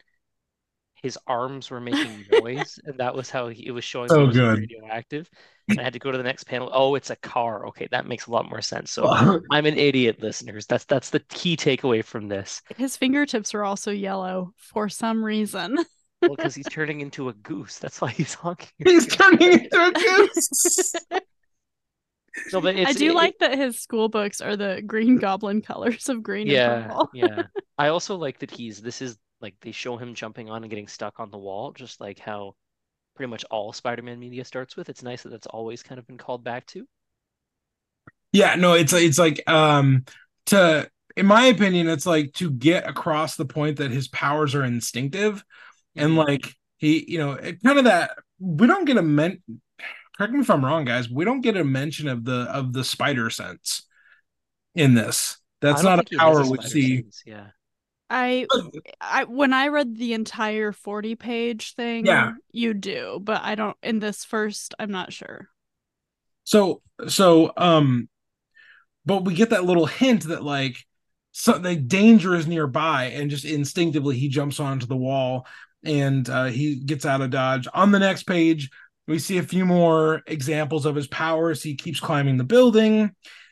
[1.01, 4.27] his arms were making noise, and that was how he, it was showing So he
[4.27, 4.59] was good.
[4.59, 5.29] radioactive.
[5.69, 6.69] And I had to go to the next panel.
[6.73, 7.67] Oh, it's a car.
[7.67, 8.91] Okay, that makes a lot more sense.
[8.91, 9.07] So
[9.51, 10.65] I'm an idiot, listeners.
[10.65, 12.62] That's that's the key takeaway from this.
[12.75, 15.77] His fingertips are also yellow for some reason.
[16.21, 17.77] Well, because he's turning into a goose.
[17.77, 18.69] That's why he's honking.
[18.79, 20.93] he's turning into a goose.
[22.51, 26.09] No, but I do it- like that his school books are the green goblin colors
[26.09, 27.09] of green and yeah, purple.
[27.13, 27.43] yeah.
[27.77, 30.87] I also like that he's this is like they show him jumping on and getting
[30.87, 32.55] stuck on the wall, just like how
[33.15, 34.89] pretty much all Spider-Man media starts with.
[34.89, 36.87] It's nice that that's always kind of been called back to.
[38.31, 40.05] Yeah, no, it's it's like um
[40.47, 44.63] to in my opinion, it's like to get across the point that his powers are
[44.63, 45.43] instinctive
[45.95, 46.17] and Mhm.
[46.27, 49.41] like he, you know, it kind of that we don't get a men
[50.19, 52.84] correct me if I'm wrong, guys, we don't get a mention of the of the
[52.84, 53.88] spider sense
[54.75, 55.38] in this.
[55.62, 56.97] That's don't not think he a power a we see.
[56.97, 57.47] sense, Yeah.
[58.12, 58.47] I,
[59.01, 62.34] I when I read the entire 40 page thing, Yeah.
[62.51, 65.47] you do, but I don't in this first, I'm not sure.
[66.43, 68.10] So so um
[69.05, 70.77] but we get that little hint that like
[71.32, 75.47] so the danger is nearby and just instinctively he jumps onto the wall
[75.86, 77.67] and uh, he gets out of dodge.
[77.73, 78.69] On the next page,
[79.09, 81.61] we see a few more examples of his powers.
[81.61, 83.11] He keeps climbing the building.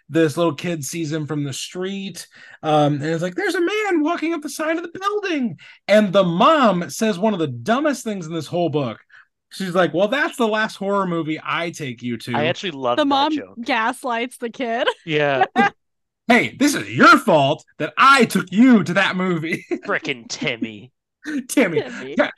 [0.10, 2.26] this little kid sees him from the street
[2.64, 5.58] um, and it's like there's a man walking up the side of the building
[5.90, 9.00] and the mom says one of the dumbest things in this whole book
[9.50, 12.96] she's like well that's the last horror movie i take you to I actually love
[12.96, 13.58] the that mom joke.
[13.62, 14.88] gaslights the kid.
[15.06, 15.44] Yeah,
[16.30, 20.94] hey this is your fault that i took you to that movie frickin' Timmy.
[21.50, 22.16] timmy Timmy.
[22.18, 22.32] yeah,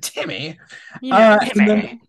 [0.00, 0.56] timmy
[1.02, 2.00] You know, Uh, and then- Timmy.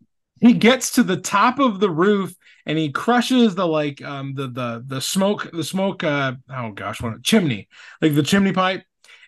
[0.41, 2.33] He gets to the top of the roof
[2.65, 7.01] and he crushes the like um the the the smoke the smoke uh oh gosh
[7.01, 7.67] what chimney
[8.01, 8.83] like the chimney pipe.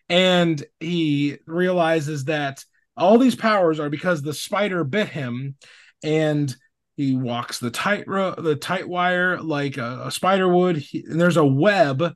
[0.10, 2.64] And he realizes that
[2.98, 5.56] all these powers are because the spider bit him
[6.04, 6.54] and
[6.98, 10.78] he walks the tight ro- the tight wire like a, a spider would.
[10.78, 12.14] He- and there's a web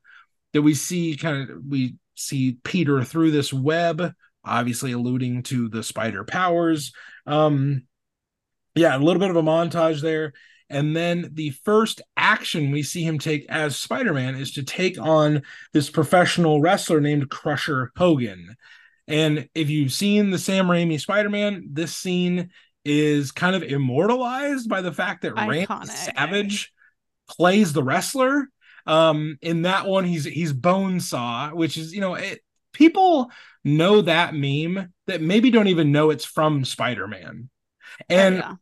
[0.54, 4.14] that we see kind of we see peter through this web
[4.46, 6.94] obviously alluding to the spider powers.
[7.26, 7.84] Um
[8.76, 10.34] yeah, a little bit of a montage there.
[10.70, 15.00] And then the first action we see him take as Spider Man is to take
[15.00, 18.56] on this professional wrestler named Crusher Hogan.
[19.08, 22.50] And if you've seen the Sam Raimi Spider Man, this scene
[22.84, 25.68] is kind of immortalized by the fact that Randy
[26.16, 26.74] Savage
[27.30, 28.50] plays the wrestler.
[28.88, 32.42] Um, in that one, he's he's Bonesaw, which is you know it,
[32.74, 33.32] people
[33.64, 37.50] know that meme that maybe don't even know it's from Spider Man.
[38.10, 38.56] And Oh, yeah.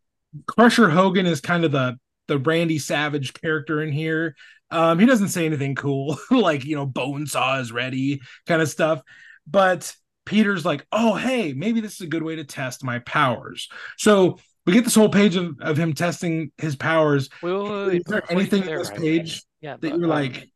[0.48, 4.36] Crusher Hogan is kind of the the Randy Savage character in here.
[4.72, 9.02] Um, he doesn't say anything cool, like you know, Bonesaw is ready, kind of stuff.
[9.46, 9.94] But
[10.26, 13.70] Peter's like, oh hey, maybe this is a good way to test my powers.
[13.98, 17.30] So we get this whole page of, of him testing his powers.
[17.42, 17.96] Wait, wait, wait.
[17.98, 19.02] Is there anything in this Ryan.
[19.02, 20.50] page Yeah, that but, you're um, like,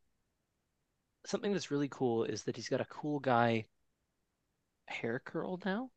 [1.26, 3.66] something that's really cool is that he's got a cool guy
[4.86, 5.90] hair curl now.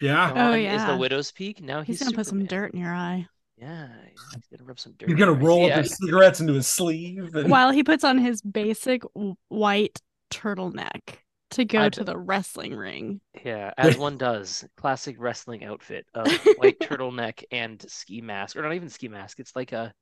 [0.00, 1.60] Yeah, Oh, Gone is the widow's peak.
[1.62, 3.28] Now He's he's, gonna put some dirt in your eye.
[3.56, 5.10] Yeah, yeah, he's gonna rub some dirt.
[5.10, 5.72] he's gonna roll eyes.
[5.72, 7.34] up Yeah, his cigarettes into his sleeve.
[7.34, 9.02] And, While he puts on his basic
[9.48, 10.00] white
[10.32, 11.18] turtleneck
[11.52, 13.20] to go I to the wrestling ring.
[13.44, 14.64] Yeah, as one does.
[14.76, 19.40] Classic wrestling outfit of white turtleneck and ski mask, or not even ski mask.
[19.40, 19.92] It's like a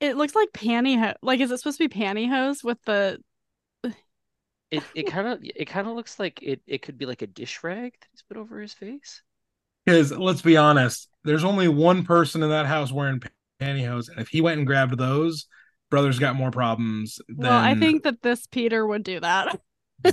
[0.00, 1.14] It looks like pantyhose.
[1.22, 3.18] Like, is it supposed to be pantyhose with the?
[4.72, 4.82] It.
[4.94, 6.60] It kind of it kind of looks like it.
[6.66, 9.22] It could be like a dish rag that he's put over his face.
[9.84, 13.20] Because let's be honest, there's only one person in that house wearing
[13.60, 15.46] pantyhose, and if he went and grabbed those,
[15.90, 19.60] brother's got more problems than Well, I think that this Peter would do that.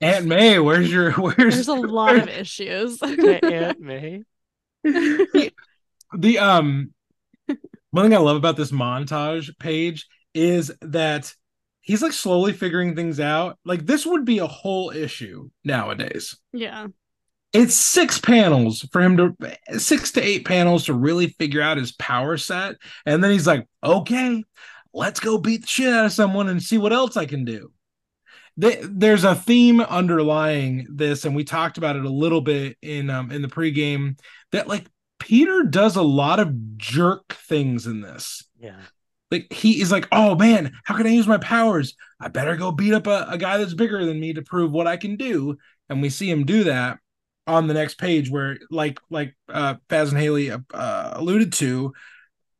[0.00, 0.58] Aunt May.
[0.58, 3.02] Where's your where's There's a lot of issues.
[3.02, 4.22] Aunt May.
[4.82, 6.92] the um
[7.90, 11.32] one thing I love about this montage page is that
[11.86, 13.58] he's like slowly figuring things out.
[13.64, 16.36] Like this would be a whole issue nowadays.
[16.52, 16.88] yeah.
[17.52, 21.92] it's six panels for him to six to eight panels to really figure out his
[21.92, 22.74] power set
[23.06, 24.42] and then he's like okay
[24.92, 27.70] let's go beat the shit out of someone and see what else i can do
[28.56, 33.30] there's a theme underlying this and we talked about it a little bit in um
[33.30, 34.18] in the pregame
[34.52, 34.86] that like
[35.18, 38.80] peter does a lot of jerk things in this Yeah.
[39.30, 41.94] Like he is like oh man how can i use my powers?
[42.20, 44.86] I better go beat up a, a guy that's bigger than me to prove what
[44.86, 45.58] i can do.
[45.88, 46.98] And we see him do that
[47.46, 51.92] on the next page where like like uh faz and hayley uh, alluded to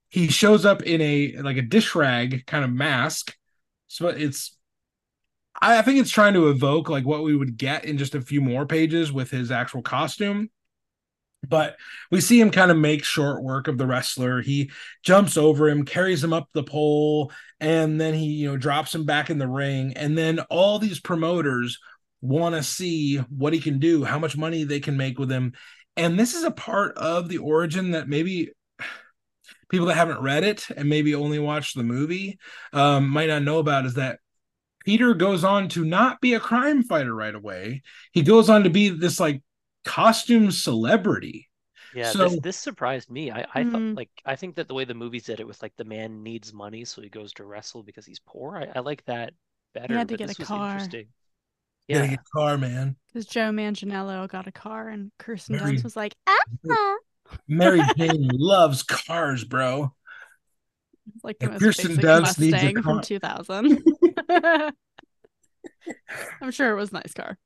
[0.09, 3.37] he shows up in a like a dish rag kind of mask.
[3.89, 4.57] So it's
[5.61, 8.21] I, I think it's trying to evoke like what we would get in just a
[8.21, 10.51] few more pages with his actual costume
[11.49, 11.77] but
[12.11, 14.41] we see him kind of make short work of the wrestler.
[14.41, 14.71] He
[15.03, 19.05] jumps over him carries him up the pole and then he you know drops him
[19.05, 19.93] back in the ring.
[19.97, 21.79] And then all these promoters
[22.21, 25.53] want to see what he can do how much money they can make with him.
[25.97, 28.51] And this is a part of the origin that maybe
[29.69, 32.39] people that haven't read it and maybe only watched the movie
[32.73, 34.21] um, might not know about is that
[34.85, 37.83] peter goes on to not be a crime fighter right away.
[38.13, 39.43] He goes on to be this like
[39.87, 41.49] costume celebrity
[41.95, 43.31] Yeah, So- this this surprised me.
[43.31, 43.71] I I Mhm.
[43.73, 46.23] thought like I think that the way the movie did it with like the man
[46.23, 48.57] needs money, so he goes to wrestle because he's poor.
[48.59, 49.33] I, I like that
[49.73, 49.95] better.
[49.95, 50.73] had to but get this a was car.
[50.73, 51.07] interesting.
[51.89, 55.77] Gotta Yeah, get a car man Because Joe Manganiello got a car and Kirsten Very-
[55.77, 56.43] Dunst was like, ah.
[57.49, 59.95] mary jane loves cars bro
[61.15, 63.83] It's like the If most Kirsten basic Dunst needs a Mustang from car- 2000.
[66.41, 67.39] I'm sure it was a nice car.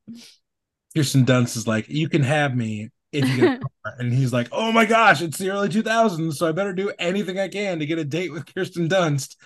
[0.97, 3.51] Kirsten dunst is like you can have me if you get a
[3.91, 3.97] car.
[3.99, 7.39] and he's like oh my gosh it's the early 2000s so i better do anything
[7.39, 9.37] i can to get a date with kirsten dunst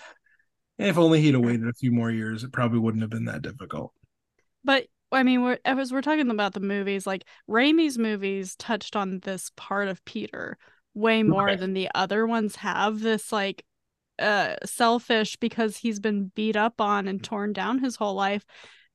[0.79, 3.25] and if only he'd have waited a few more years it probably wouldn't have been
[3.25, 3.93] that difficult
[4.63, 9.19] But I mean, we're as we're talking about the movies, like Raimi's movies touched on
[9.19, 10.57] this part of Peter
[10.93, 11.57] way more Right.
[11.57, 12.99] than the other ones have.
[12.99, 13.63] This like
[14.19, 18.45] uh selfish because he's been beat up on and torn down his whole life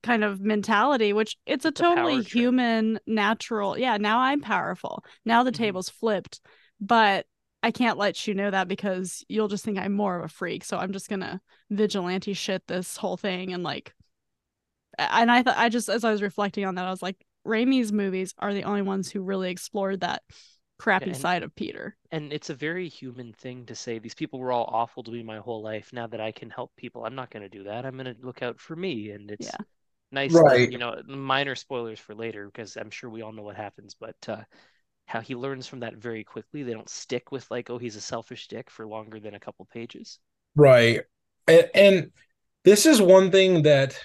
[0.03, 2.33] kind of mentality which it's a totally trip.
[2.33, 5.57] human natural yeah now i'm powerful now the Mhm.
[5.57, 6.41] table's flipped
[6.81, 7.27] but
[7.63, 10.65] i can't let you know that because you'll just think i'm more of a freak
[10.65, 13.95] so i'm just gonna vigilante shit this whole thing and like
[14.99, 17.93] and i thought i just as i was reflecting on that i was like Raimi's
[17.93, 20.23] movies are the only ones who really explored that
[20.79, 24.39] crappy and- side of peter And it's a very human thing to say these people
[24.41, 25.93] were all awful to me my whole life.
[25.93, 27.87] Now that I can help people, I'm not going to do that.
[27.87, 29.11] I'm going to look out for me.
[29.11, 29.65] And it's Yeah.
[30.12, 30.70] Nice Right.
[30.70, 34.16] you know, minor spoilers for later because I'm sure we all know what happens, but
[34.29, 34.42] uh,
[35.07, 36.62] how he learns from that very quickly.
[36.62, 39.66] They don't stick with like, oh, he's a selfish dick for longer than a couple
[39.66, 40.18] pages.
[40.55, 41.03] Right.
[41.46, 42.11] And, and
[42.64, 43.99] this is one thing that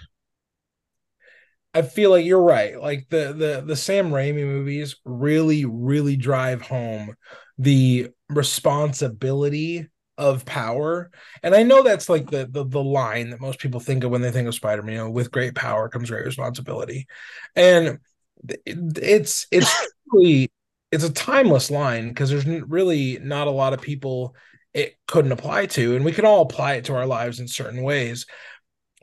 [1.74, 2.80] I feel like you're right.
[2.80, 7.16] Like the the the Sam Raimi movies really really drive home
[7.58, 9.88] the responsibility
[10.18, 11.12] of power.
[11.44, 14.22] And I know that's like the the the line that most people think of when
[14.22, 17.08] they think of Spider-Man, you know, with great power comes great responsibility.
[17.56, 18.00] And
[18.48, 20.50] it's it's really
[20.92, 24.36] it's a timeless line because there's really not a lot of people
[24.74, 27.82] it couldn't apply to and we can all apply it to our lives in certain
[27.82, 28.26] ways.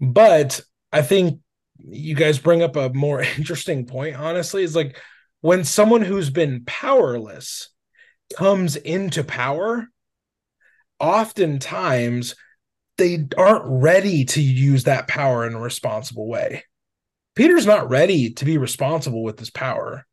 [0.01, 0.61] But
[0.93, 1.41] I think
[1.79, 4.97] you guys bring up a more interesting point honestly is like
[5.41, 7.69] when someone who's been powerless
[8.37, 9.89] comes into power
[11.03, 12.35] oftentimes
[12.97, 16.65] they aren't ready to use that power in a responsible way.
[17.35, 20.07] Peter's not ready to be responsible with this power.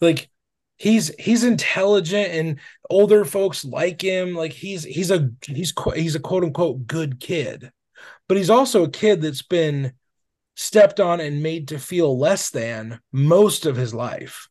[0.00, 0.30] Like
[0.76, 4.34] he's he's intelligent and older folks like him.
[4.34, 7.72] Like he's he's a he's he's a quote unquote good kid.
[8.28, 9.92] But he's also a kid that's been
[10.54, 14.48] stepped on and made to feel less than most of his life.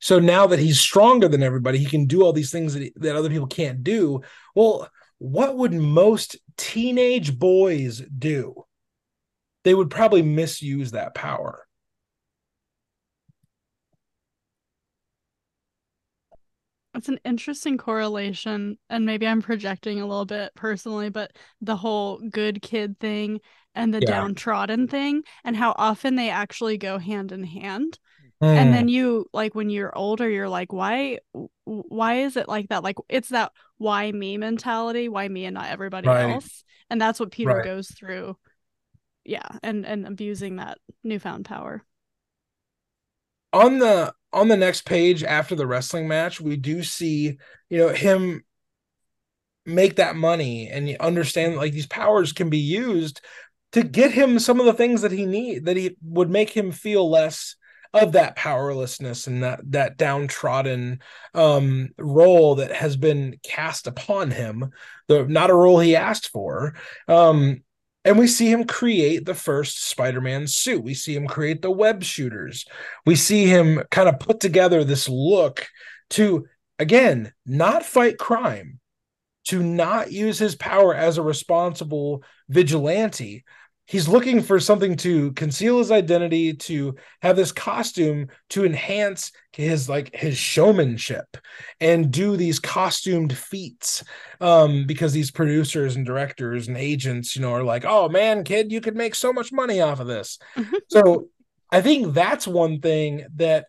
[0.00, 2.92] So now that he's stronger than everybody, he can do all these things that, he-
[2.96, 4.22] that other people can't do.
[4.54, 8.64] Well, what would most teenage boys do?
[9.64, 11.66] They would probably misuse that power.
[16.94, 22.18] It's an interesting correlation, and maybe I'm projecting a little bit personally, but the whole
[22.18, 23.40] good kid thing
[23.74, 24.06] and the Yeah.
[24.06, 27.98] downtrodden thing, and how often they actually go hand in hand.
[28.40, 28.72] And mm.
[28.72, 31.18] then you, like, when you're older, you're like, why,
[31.64, 32.82] why is it like that?
[32.82, 36.16] Like, it's that why me mentality, why me and not everybody Right.
[36.16, 37.62] else, and that's what Peter Right.
[37.62, 38.36] goes through.
[39.24, 41.84] Yeah, and and abusing that newfound power.
[43.52, 47.38] on the on the next page after the wrestling match, we do see,
[47.70, 48.44] you know, him
[49.66, 53.20] make that money and you understand like these powers can be used
[53.72, 56.72] to get him some of the things that he need that he would make him
[56.72, 57.56] feel less
[57.94, 61.00] of that powerlessness and that that downtrodden
[61.34, 64.70] um role that has been cast upon him
[65.08, 66.74] the not a role he asked for
[67.08, 67.60] um
[68.04, 70.82] and we see him create the first Spider-Man suit.
[70.82, 72.64] We see him create the web shooters.
[73.04, 75.66] We see him kind of put together this look
[76.10, 76.46] to
[76.78, 78.80] again not fight crime,
[79.48, 83.44] to not use his power as a responsible vigilante.
[83.88, 89.88] He's looking for something to conceal his identity, to have this costume to enhance his
[89.88, 91.38] like his showmanship
[91.80, 94.04] and do these costumed feats.
[94.42, 98.70] Um, because these producers and directors and agents, you know, are like, oh man, kid,
[98.70, 100.38] you could make so much money off of this.
[100.90, 101.28] so
[101.72, 103.68] I think that's one thing that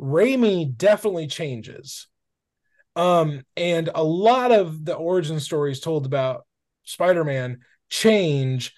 [0.00, 2.06] Raimi definitely changes.
[2.94, 6.46] Um, and a lot of the origin stories told about
[6.84, 8.72] Spider-Man change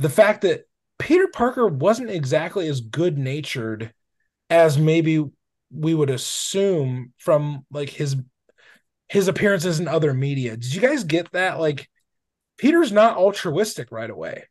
[0.00, 0.66] the fact that
[0.98, 3.92] Peter Parker wasn't exactly as good-natured
[4.48, 5.24] as maybe
[5.70, 8.16] we would assume from like his
[9.08, 10.56] his appearances in other media.
[10.56, 11.60] Did you guys get that?
[11.60, 11.88] Like
[12.56, 14.44] Peter's not altruistic right away.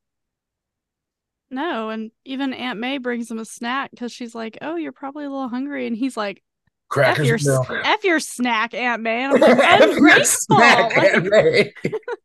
[1.50, 5.26] No, and even Aunt May brings him a snack because she's like, "Oh, you're probably
[5.26, 6.44] a little hungry," and he's like,
[6.92, 7.72] "F Crackers your and milk.
[7.86, 11.74] f your snack, Aunt May." And I'm like, "Ungrateful!" Snack, Aunt May.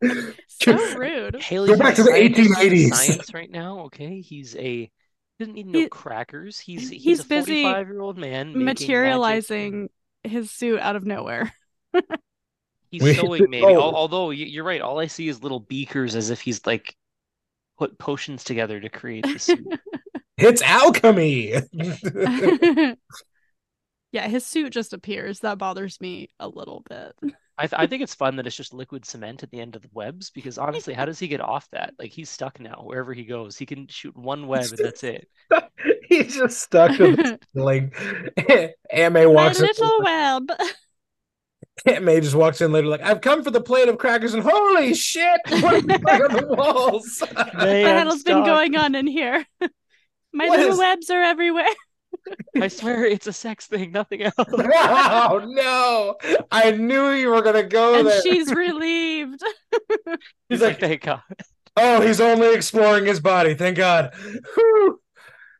[0.48, 1.40] so rude.
[1.42, 2.94] Hayley, Go back to the a scientist 1880s.
[2.94, 4.20] Science right now, okay?
[4.20, 4.90] He's a he
[5.38, 6.58] doesn't need no He- crackers.
[6.58, 8.64] He's he's, he's a busy 45 year old man.
[8.64, 9.90] Materializing
[10.22, 11.52] his suit out of nowhere.
[12.90, 13.64] He's We- sewing maybe.
[13.66, 13.80] oh.
[13.80, 16.94] Although you're right, all I see is little beakers as if he's like
[17.76, 19.66] put potions together to create the suit.
[20.38, 21.54] It's alchemy.
[24.14, 25.40] Yeah, his suit just appears.
[25.40, 27.12] That bothers me a little bit.
[27.58, 29.82] I th I think it's fun that it's just liquid cement at the end of
[29.82, 31.94] the webs because honestly, how does he get off that?
[31.98, 33.58] Like he's stuck now wherever he goes.
[33.58, 35.28] He can shoot one web and that's it.
[36.08, 37.92] He's just stuck to the ceiling.
[38.92, 39.68] Aunt May My walks up.
[39.68, 40.48] little web.
[41.86, 44.42] Aunt May just walks in later, like, I've come for the plate of crackers, and
[44.42, 47.20] holy shit, what is on the walls?
[47.20, 49.44] What the hell's been going on in here?
[50.32, 51.66] My What little is- webs are everywhere.
[52.60, 54.34] I swear it's a sex thing, nothing else.
[54.38, 56.16] oh no!
[56.50, 58.22] I knew you were gonna go and there.
[58.22, 59.42] she's relieved.
[60.06, 60.16] He's
[60.48, 61.22] He's like, like, thank God.
[61.76, 63.54] oh, he's only exploring his body.
[63.54, 64.14] Thank God.
[64.54, 65.00] Whew.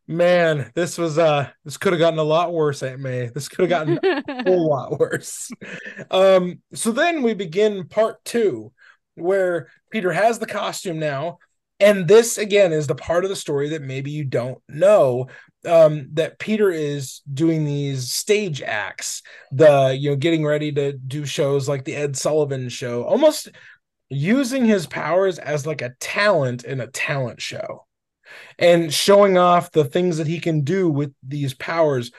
[0.07, 3.29] Man, this was uh, this could have gotten a lot worse, Aunt May.
[3.29, 5.51] This could have gotten a whole lot worse.
[6.11, 8.73] Um, so then we begin part two,
[9.15, 11.39] where Peter has the costume now,
[11.81, 15.29] and this again is the part of the story that maybe you don't know.
[15.67, 21.25] Um, that Peter is doing these stage acts, the you know, getting ready to do
[21.25, 23.49] shows like the Ed Sullivan show, almost
[24.11, 27.87] using his powers as like a talent in a talent show
[28.59, 32.12] and showing off the things that he can do with these powers.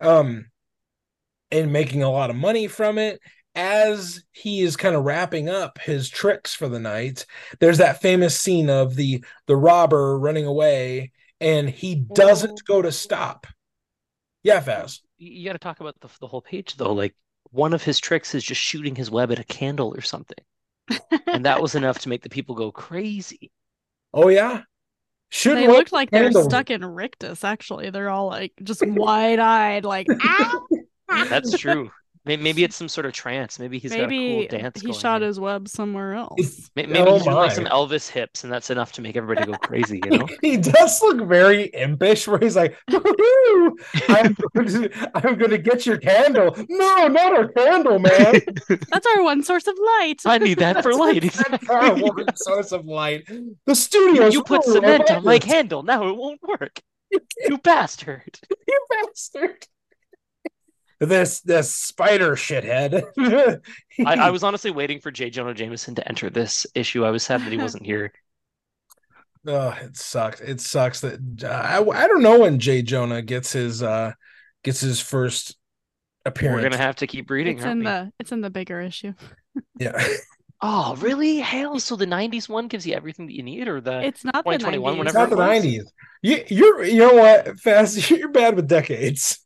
[0.00, 0.46] Um,
[1.52, 3.20] and making a lot of money from it
[3.54, 7.26] as he is kind of wrapping up his tricks for the night
[7.60, 11.12] there's that famous scene of the the robber running away
[11.42, 13.46] and he doesn't go to stop
[14.42, 15.00] yeah Faz.
[15.18, 16.92] You got to talk about the, the whole page though.
[16.92, 17.14] Like
[17.50, 20.44] one of his tricks is just shooting his web at a candle or something,
[21.26, 23.50] and that was enough to make the people go crazy.
[24.12, 24.62] oh yeah
[25.32, 27.88] should they work look like they're stuck in rictus, actually.
[27.88, 30.66] They're all like just wide eyed, like, ow!
[31.08, 31.90] That's true.
[32.24, 33.58] May- Maybe it's some sort of trance.
[33.58, 35.28] Maybe he's Maybe got a cool dance he going shot here.
[35.28, 36.70] his web somewhere else.
[36.76, 37.64] May- Maybe Oh he's doing like some.
[37.64, 40.00] Elvis hips, and that's enough to make everybody go crazy.
[40.04, 40.28] You know?
[40.42, 43.02] he does look very impish where he's like I'm,
[44.54, 48.34] going to, I'm gonna get your candle no not a candle man
[48.68, 50.22] That's our one source of light.
[50.24, 51.22] I need that for light.
[51.22, 51.54] That's our
[51.86, 52.02] Exactly.
[52.10, 53.28] one source of light.
[53.66, 54.28] The studio.
[54.28, 55.82] You put cement on my candle.
[55.82, 56.80] Now it won't work.
[57.10, 58.38] You bastard.
[58.68, 59.66] You bastard.
[61.02, 63.02] This this spider shithead.
[64.06, 65.30] I, I was honestly waiting for J.
[65.30, 67.04] Jonah Jameson to enter this issue.
[67.04, 68.12] I was sad that he wasn't here.
[69.44, 70.40] Oh, it sucks.
[70.40, 74.12] It sucks that uh, I I don't know when Jay Jonah gets his uh
[74.62, 75.56] gets his first
[76.24, 76.62] appearance.
[76.62, 77.84] We're gonna have to keep reading, It's in we?
[77.84, 79.12] the it's in the bigger issue.
[79.78, 80.02] Yeah.
[80.62, 81.40] Oh, really?
[81.40, 84.46] Hell, so the 90s one gives you everything that you need, or the It's not
[84.48, 85.04] the 2021, 90s.
[85.06, 85.46] It's not the it was.
[85.48, 85.92] nineties.
[86.22, 89.40] You you're you know what, Faz, you're bad with decades.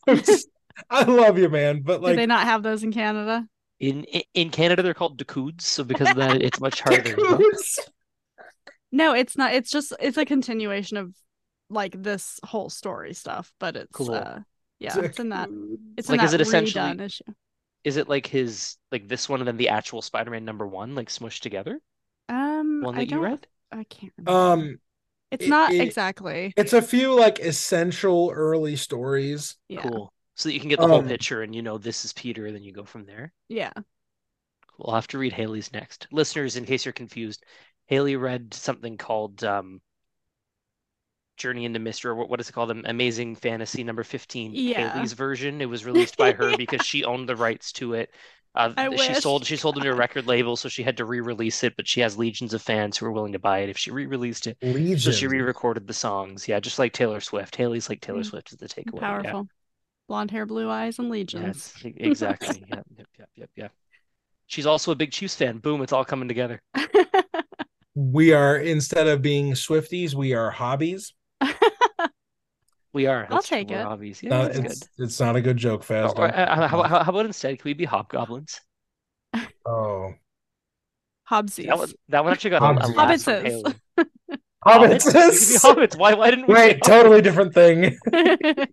[0.90, 1.82] I love you, man.
[1.82, 3.46] But like, Do they not have those in Canada?
[3.78, 7.14] in in- in Canada they're called decouds, so because of that it's much harder.
[8.92, 9.52] No, it's not.
[9.54, 11.14] It's just it's a continuation of
[11.68, 14.14] like this whole story stuff, but it's Cool.
[14.14, 14.38] uh
[14.78, 15.48] yeah, it's in that
[15.96, 17.24] it's Like, in is that it essentially- issue.
[17.84, 21.08] Is it like his like this one and then the actual Spider-Man number one like
[21.08, 21.78] smushed together?
[22.28, 23.46] Um One I that you read?
[23.70, 24.30] I can't remember.
[24.62, 24.78] Um
[25.30, 26.52] it's it- not it- exactly.
[26.56, 29.56] it's a few like essential early stories.
[29.68, 29.82] Yeah.
[29.82, 30.12] Cool.
[30.36, 32.46] So that you can get the whole Um, picture and you know this is Peter,
[32.46, 33.32] and then you go from there.
[33.48, 33.72] Yeah.
[34.78, 36.06] We'll have to read Hayley's next.
[36.12, 37.42] Listeners, in case you're confused,
[37.86, 39.80] Hayley read something called um,
[41.38, 42.70] Journey into Mystery, or what, what is it called?
[42.70, 44.52] Amazing Fantasy number 15.
[44.54, 44.92] Yeah.
[44.92, 45.60] Hayley's version.
[45.62, 48.10] It was released by her because she owned the rights to it.
[48.56, 49.18] Uh, she wish.
[49.18, 51.86] sold she sold it to a record label, so she had to re-release it, but
[51.86, 54.56] she has legions of fans who are willing to buy it if she re-released it.
[54.62, 54.98] Legion.
[54.98, 56.48] So she re-recorded the songs.
[56.48, 57.54] Yeah, just like Taylor Swift.
[57.54, 58.24] Hayley's like Taylor Mm.
[58.24, 58.94] Swift is the takeaway.
[58.94, 59.00] Yeah.
[59.00, 59.48] Powerful.
[60.08, 61.74] Blonde hair, blue eyes, and legions.
[61.82, 62.64] Yes, exactly.
[62.68, 63.72] yep, yep, yep, yep, yep.
[64.46, 65.58] She's also a big Chiefs fan.
[65.58, 66.62] Boom, it's all coming together.
[67.94, 71.12] we are instead of being Swifties, we are hobbies.
[72.92, 73.26] We are.
[73.30, 73.84] I'll take it.
[73.84, 74.22] Hobbies.
[74.22, 75.04] Yeah, No, that's it's good.
[75.04, 76.16] it's not a good joke, Faz.
[76.16, 77.58] Or, uh, how, how, how about instead?
[77.58, 78.58] Can we be hobgoblins?
[79.66, 80.14] oh,
[81.30, 81.66] Hobbsies.
[81.66, 82.96] That one, that one actually got a, a Hobbsies.
[82.96, 83.74] laugh from Hobbitses.
[84.66, 85.04] Hobbits.
[85.04, 85.98] We could hobbits.
[85.98, 86.14] Why?
[86.14, 86.54] Why didn't we?
[86.54, 87.98] Wait, say totally different thing.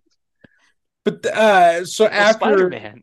[1.04, 2.04] But uh, so?
[2.04, 3.02] Well, after Spider-Man.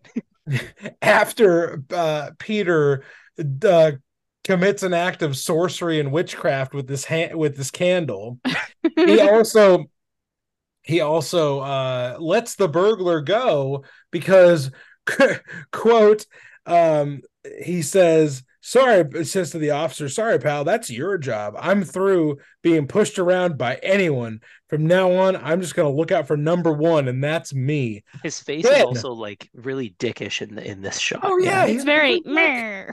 [1.02, 3.04] after uh, Peter
[3.64, 3.92] uh,
[4.44, 8.40] commits an act of sorcery and witchcraft with this hand with this candle,
[8.96, 9.86] he also
[10.84, 14.72] he also uh, lets the burglar go because
[15.72, 16.26] quote
[16.66, 17.22] um,
[17.64, 22.88] he says sorry says to the officer sorry pal that's your job i'm through being
[22.88, 24.40] pushed around by anyone
[24.72, 28.04] from now on i'm just going to look out for number one and that's me
[28.24, 31.20] His face is also like really dickish in the, in this shot.
[31.24, 32.92] Oh, yeah, it's he's very like- meh.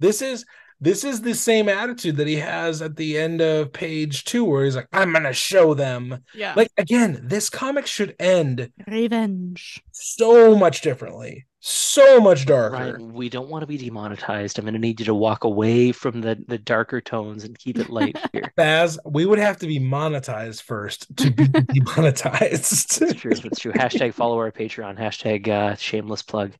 [0.00, 0.44] This is
[0.80, 4.64] this is the same attitude that he has at the end of page two, where
[4.64, 6.54] he's like, "I'm gonna show them." yeah.
[6.56, 9.80] Like again, this comic should end Revenge.
[9.92, 12.74] so much differently, so much darker.
[12.74, 14.58] Ryan, we don't want to be demonetized.
[14.58, 17.78] I'm going to need you to walk away from the, the darker tones and keep
[17.78, 18.52] it light here.
[18.56, 23.00] Baz, we would have to be monetized first to be demonetized.
[23.02, 23.30] It's true.
[23.30, 23.72] It's true.
[23.72, 24.98] Hashtag follow our Patreon.
[24.98, 26.52] Hashtag uh, shameless plug.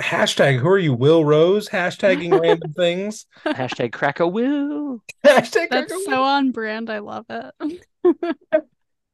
[0.00, 1.70] hashtag who are you, Will Rose?
[1.70, 3.24] Hashtagging random things.
[3.46, 5.02] Hashtag crack a will.
[5.24, 6.90] Hashtag That's so on brand.
[6.90, 8.66] I love it.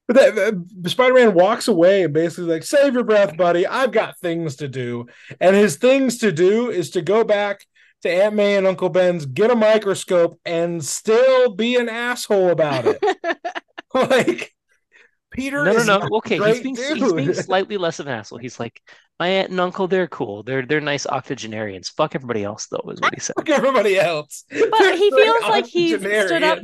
[0.09, 3.67] But that, that- Spider-Man walks away and basically like, save your breath, buddy.
[3.67, 5.07] I've got things to do.
[5.41, 7.67] And his things to do is to go back
[8.03, 12.87] to Aunt May and Uncle Ben's, get a microscope, and still be an asshole about
[12.87, 13.03] it.
[13.95, 14.55] like
[15.31, 16.09] Peter No, no, is no.
[16.15, 18.39] Okay, he's being he's being slightly less of an asshole.
[18.39, 18.81] He's like,
[19.19, 20.43] my aunt and uncle, they're cool.
[20.43, 21.89] They're they're nice octogenarians.
[21.89, 23.35] Fuck everybody else, though, is what he said.
[23.37, 24.45] Fuck everybody else.
[24.49, 26.61] But he feels like he's stood up.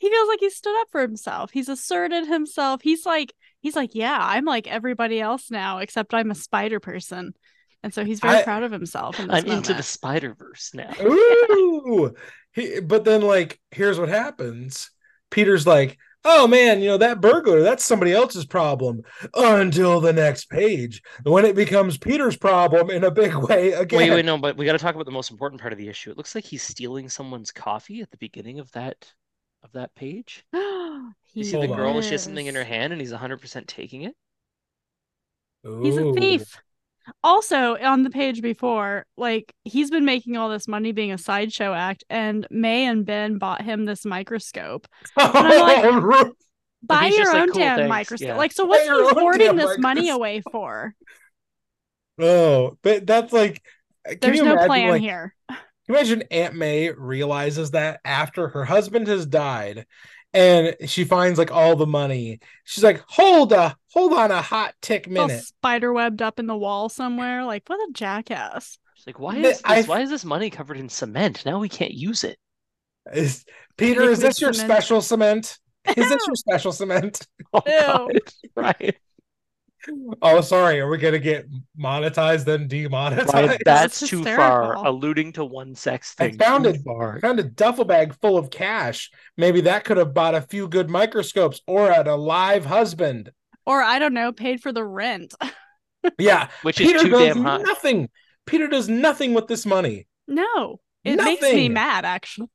[0.00, 0.10] Octogenarian.
[0.10, 1.50] He feels like he stood up for himself.
[1.50, 2.80] He's asserted himself.
[2.82, 7.34] He's like he's like, yeah, I'm like everybody else now, except I'm a spider person.
[7.82, 9.84] And so he's very I- proud of himself in this I'm into the moment.
[9.84, 10.92] Spider Verse now.
[11.02, 12.14] Ooh.
[12.52, 14.90] He, but then, like, here's what happens.
[15.30, 19.02] Peter's like, oh man, you know, that burglar, that's somebody else's problem
[19.34, 23.98] until the next page when it becomes Peter's problem in a big way again.
[23.98, 25.88] Wait, wait, no, but we got to talk about the most important part of the
[25.88, 26.10] issue.
[26.10, 29.12] It looks like he's stealing someone's coffee at the beginning of that
[29.62, 30.44] of that page.
[31.32, 32.02] You see the girl, on.
[32.02, 34.16] she has something in her hand, and he's 100% taking it.
[35.62, 36.60] He's a thief.
[37.22, 41.72] Also, on the page before, like he's been making all this money being a sideshow
[41.72, 44.88] act, and May and Ben bought him this microscope.
[45.16, 45.60] I'm
[46.10, 46.32] like,
[46.82, 48.28] Buy your just like, own "Cool, damn thanks." microscope.
[48.28, 48.36] Yeah.
[48.36, 50.94] Like, so what's he hoarding damn this money away for?
[52.18, 53.62] oh, but that's like,
[54.20, 55.34] There's no plan like, here.
[55.90, 59.86] Can you imagine Aunt May realizes that after her husband has died
[60.32, 62.38] and she finds like all the money.
[62.62, 65.42] She's like, hold a hold on a hot tick It's minute.
[65.42, 67.44] spider webbed up in the wall somewhere.
[67.44, 68.78] Like, what a jackass.
[68.94, 71.44] She's like, why The- is this, why is this money covered in cement?
[71.44, 72.38] Now we can't use it.
[73.12, 73.44] Is
[73.76, 74.70] Peter, is this your cement.
[74.70, 75.58] special cement?
[75.88, 77.26] Is this your special cement?
[77.52, 78.12] Oh God,
[78.54, 78.96] right.
[80.22, 80.80] Oh, sorry.
[80.80, 81.46] Are we gonna get
[81.78, 83.32] monetized then demonetized?
[83.32, 84.74] Right, that's That's too far.
[84.74, 86.38] Alluding to one sex I thing.
[86.38, 86.76] found too it.
[86.76, 87.20] I far.
[87.20, 89.10] found a duffel bag full of cash.
[89.36, 93.30] Maybe that could have bought a few good microscopes or an alive husband.
[93.66, 95.34] Or I don't know, paid for the rent.
[96.18, 97.58] Yeah, Which is Peter too does damn high.
[97.58, 98.08] nothing.
[98.46, 100.06] Peter does nothing with this money.
[100.26, 100.80] No.
[101.04, 102.48] It makes me mad, actually.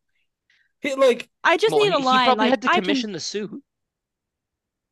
[0.82, 2.26] He like I just Well, need a he, he line.
[2.26, 3.52] probably like had to I commission can the suit.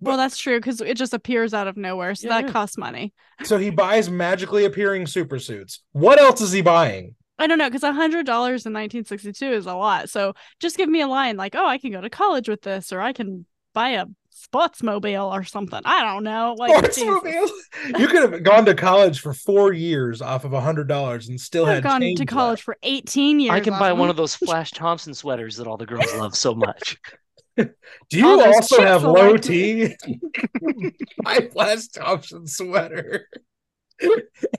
[0.03, 2.51] Well, that's true because it just appears out of nowhere, so Yeah, that yeah.
[2.53, 3.13] costs money.
[3.43, 5.81] so he buys magically appearing super suits.
[5.91, 7.15] What else is he buying?
[7.39, 10.09] I don't know because a hundred dollars in 1962 is a lot.
[10.09, 12.93] So just give me a line like, "Oh, I can go to college with this,
[12.93, 16.55] or I can buy a sports mobile or something." I don't know.
[16.57, 17.03] Like, Jesus.
[17.03, 17.49] Sportsmobile?
[17.99, 21.41] You could have gone to college for four years off of a hundred dollars and
[21.41, 23.51] still I've had gone to college for 18 years.
[23.51, 26.53] I can buy one of those Flash Thompson sweaters that all the girls love so
[26.53, 26.97] much.
[27.57, 27.71] left.
[28.09, 29.95] Do you oh, All those also have low like me.
[30.03, 30.99] T?
[31.17, 33.27] My Flash Thompson sweater.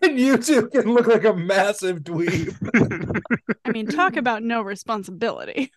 [0.02, 3.20] and you two can look like a massive dweeb.
[3.64, 5.72] I mean, talk about no responsibility.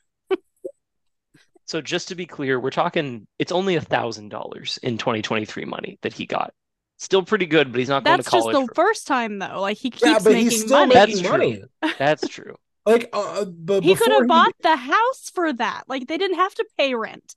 [1.65, 5.99] So just to be clear, we're talking it's only a thousand dollars in 2023 money
[6.01, 6.53] that he got.
[6.97, 8.45] Still pretty good, but he's not going to college.
[8.45, 9.59] That's to just the for- first time though.
[9.59, 10.95] Like he keeps yeah, but making he's still money.
[10.95, 11.63] making That's money.
[11.99, 12.55] That's true.
[12.87, 15.83] Like, uh, but he could have bought the house for that.
[15.87, 17.35] Like they didn't have to pay rent.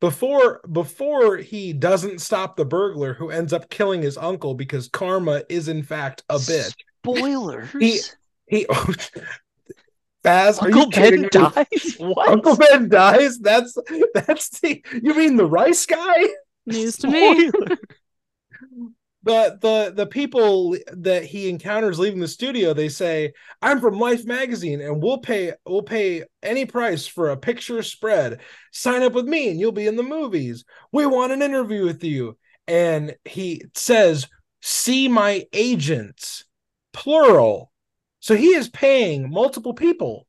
[0.00, 5.44] before before he doesn't stop the burglar who ends up killing his uncle because karma
[5.48, 6.74] is in fact a bitch.
[7.04, 7.70] Spoilers.
[7.80, 8.00] He-
[8.48, 8.66] He
[10.22, 11.50] Baz, are Uncle you kidding Ben me?
[11.72, 11.96] dies.
[11.98, 12.28] What?
[12.28, 13.38] Uncle Ben dies.
[13.38, 13.76] That's
[14.14, 16.28] that's the you mean the rice guy?
[16.66, 17.50] News to me.
[19.24, 24.24] The the the people that he encounters leaving the studio, they say, "I'm from Life
[24.24, 28.40] magazine, and we'll pay we'll pay any price for a picture spread.
[28.72, 30.64] Sign up with me, and you'll be in the movies.
[30.90, 34.28] We want an interview with you." And he says,
[34.60, 36.44] "See my agents,
[36.92, 37.70] plural."
[38.20, 40.26] So he is paying multiple people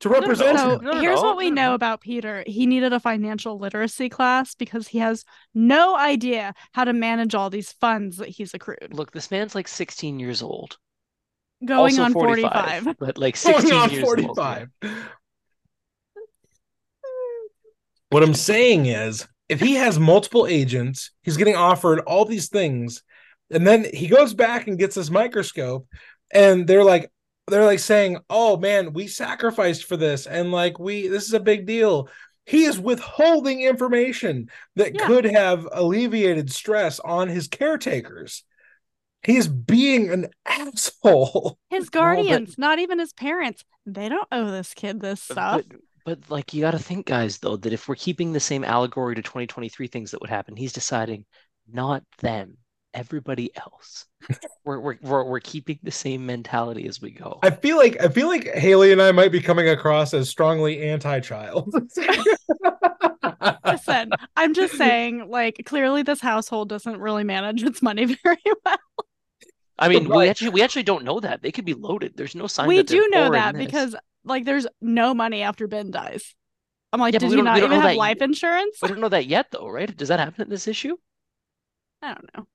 [0.00, 0.84] to represent So him.
[0.84, 2.44] no, no, here's what we know about Peter.
[2.46, 5.24] He needed a financial literacy class because he has
[5.54, 8.92] no idea how to manage all these funds that he's accrued.
[8.92, 10.76] Look, this man's like 16 years old.
[11.64, 12.96] Going also on 45, 45.
[12.98, 14.36] but like 16 Going on years old.
[14.36, 14.68] 45.
[18.10, 23.02] What I'm saying is, if he has multiple agents, he's getting offered all these things,
[23.50, 25.86] and then he goes back and gets this microscope,
[26.30, 27.10] and they're like,
[27.48, 31.40] they're like saying, "Oh man, we sacrificed for this, and like we, this is a
[31.40, 32.08] big deal."
[32.44, 35.06] He is withholding information that Yeah.
[35.06, 38.44] could have alleviated stress on his caretakers.
[39.24, 41.58] He's being an asshole.
[41.70, 45.62] His but- guardians, not even his parents, they don't owe this kid this stuff.
[45.68, 48.62] But, but like you got to think, guys, though, that if we're keeping the same
[48.62, 51.24] allegory to 2023 things that would happen, he's deciding
[51.68, 52.58] not them
[52.96, 54.06] everybody else.
[54.64, 57.38] we're, we're we're we're keeping the same mentality as we go.
[57.44, 60.82] I feel like I feel like Hayley and I might be coming across as strongly
[60.82, 61.72] anti-child.
[63.64, 68.78] Listen, I'm just saying, like, clearly this household doesn't really manage its money very well.
[69.78, 71.42] I mean, we actually we actually don't know that.
[71.42, 72.16] They could be loaded.
[72.16, 73.66] There's no sign we that do know poor in that this.
[73.66, 76.34] because, like, there's no money after Ben dies.
[76.92, 78.24] I'm like, Yeah, did we you don't- we not don't even have that life y-
[78.24, 78.78] insurance?
[78.80, 79.94] we don't know that yet, though, right?
[79.94, 80.96] Does that happen in this issue?
[82.00, 82.46] I don't know.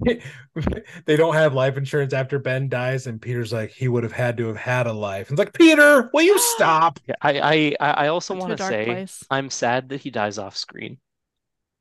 [1.06, 4.36] they don't have life insurance after Ben dies, and Peter's like, he would have had
[4.38, 5.30] to have had a life.
[5.30, 7.00] And it's like, Peter, will you stop?
[7.06, 9.24] Yeah, I I I I also Went to a want to say place.
[9.30, 10.98] I'm sad that he dies off screen.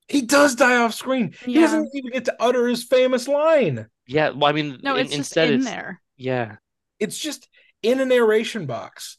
[0.07, 1.33] He does die off screen.
[1.43, 3.87] He doesn't even get to utter his famous line.
[4.07, 6.01] Yeah, well, I mean, No, in- it's just instead in it's there.
[6.15, 6.57] yeah.
[6.99, 7.49] It's just
[7.81, 9.17] in a narration box.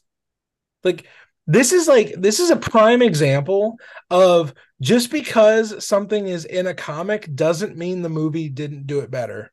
[0.83, 1.05] Like
[1.45, 3.77] this is like this is a prime example
[4.09, 9.11] of just because something is in a comic doesn't mean the movie didn't do it
[9.11, 9.51] better.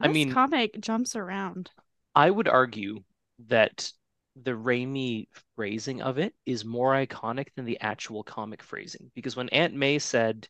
[0.00, 1.70] I This mean- comic jumps around.
[2.14, 3.04] I would argue
[3.46, 3.90] that
[4.34, 9.10] the Raimi phrasing of it is more iconic than the actual comic phrasing.
[9.14, 10.48] Because when Aunt May said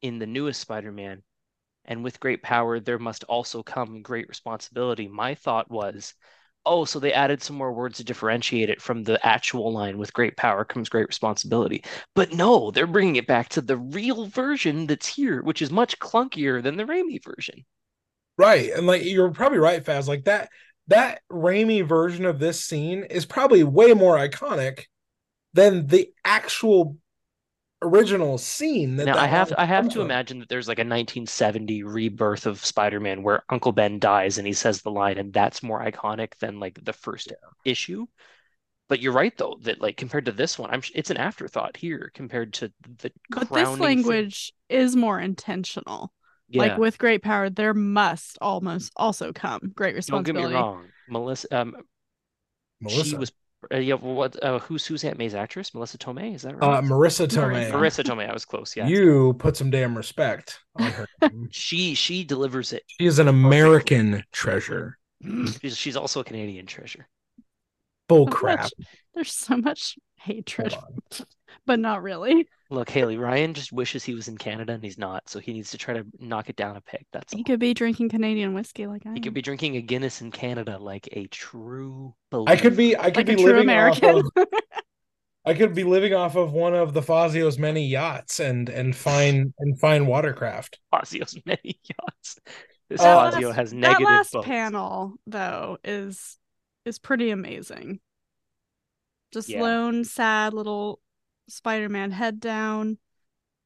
[0.00, 1.22] in the newest Spider-Man,
[1.84, 6.14] and with great power there must also come great responsibility, my thought was,
[6.66, 10.12] oh, so they added some more words to differentiate it from the actual line, with
[10.12, 11.84] great power comes great responsibility.
[12.14, 15.98] But no, they're bringing it back to the real version that's here, which is much
[15.98, 17.64] clunkier than the Raimi version.
[18.38, 18.70] Right.
[18.72, 20.08] And like you're probably right, Faz.
[20.08, 20.48] Like that
[20.88, 24.84] that Raimi version of this scene is probably way more iconic
[25.52, 26.96] than the actual
[27.82, 30.02] original scene that Now that I have I have to from.
[30.02, 34.52] imagine that there's like a 1970 rebirth of Spider-Man where Uncle Ben dies and he
[34.52, 37.32] says the line and that's more iconic than like the first
[37.64, 38.06] issue.
[38.88, 42.10] But you're right though that like compared to this one, I'm it's an afterthought here
[42.14, 44.26] compared to the But crowning this thing.
[44.26, 46.12] language is more intentional.
[46.48, 50.12] Yeah, Like with great power, there must almost also come great responsibility.
[50.14, 50.92] don't get me wrong.
[51.06, 51.76] Melissa um
[52.80, 53.16] Melissa.
[53.16, 53.32] she was
[53.72, 55.74] uh, yeah what uh, who's who's Aunt May's actress?
[55.74, 56.78] Melissa Tomei, is that right?
[56.78, 57.70] uh Marisa Tomei.
[57.70, 57.72] Marisa.
[57.72, 58.74] Marisa Tomei, I was close.
[58.76, 58.86] Yeah.
[58.86, 61.06] You put some damn respect on her.
[61.50, 62.82] She she delivers it.
[62.86, 64.98] she is an American treasure.
[65.60, 67.06] She's she's also a Canadian treasure.
[68.08, 68.60] Bull So crap.
[68.62, 68.72] much-
[69.14, 70.74] there's so much hatred,
[71.66, 72.48] but not really.
[72.72, 75.72] Look, Hayley, Ryan just wishes he was in Canada and he's not, so he needs
[75.72, 77.04] to try to knock it down a peg.
[77.12, 77.38] That's all.
[77.38, 79.22] He could be drinking Canadian whiskey like I He am.
[79.22, 82.14] could be drinking a Guinness in Canada like a true
[82.46, 82.96] I could be.
[82.96, 84.22] I could like a be true living off American.
[84.36, 84.46] of
[85.44, 89.52] I could be living off of one of the Fazio's many yachts and and fine
[89.58, 90.78] and fine watercraft.
[90.92, 92.38] Fazio's many yachts.
[92.88, 94.46] This Uh, Fazio last- has that last boats.
[94.46, 96.38] panel though is
[96.84, 97.98] is pretty amazing.
[99.32, 99.62] Just Yeah.
[99.62, 101.00] lone, sad little
[101.50, 102.98] Spider-Man head down,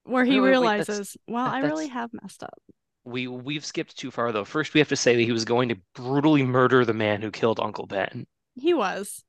[0.05, 2.59] where he Wait, wait, wait, realizes, well, that- I really have messed up.
[3.07, 4.45] We we've skipped too far though.
[4.47, 7.31] First, we have to say that he was going to brutally murder the man who
[7.31, 8.27] killed Uncle Ben.
[8.57, 9.23] He was.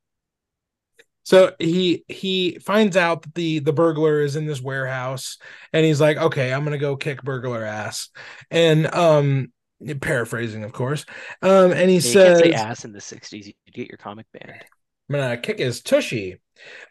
[1.24, 5.38] So he he finds out that the the burglar is in this warehouse
[5.74, 8.10] and he's like, "Okay, I'm going to go kick burglar ass."
[8.52, 9.52] And um
[10.00, 11.06] paraphrasing of course.
[11.42, 13.48] Um and he Yeah, you says can't say ass in the '60s.
[13.48, 14.64] You'd get your comic banned.
[15.10, 16.40] I'm gonna kick his tushy.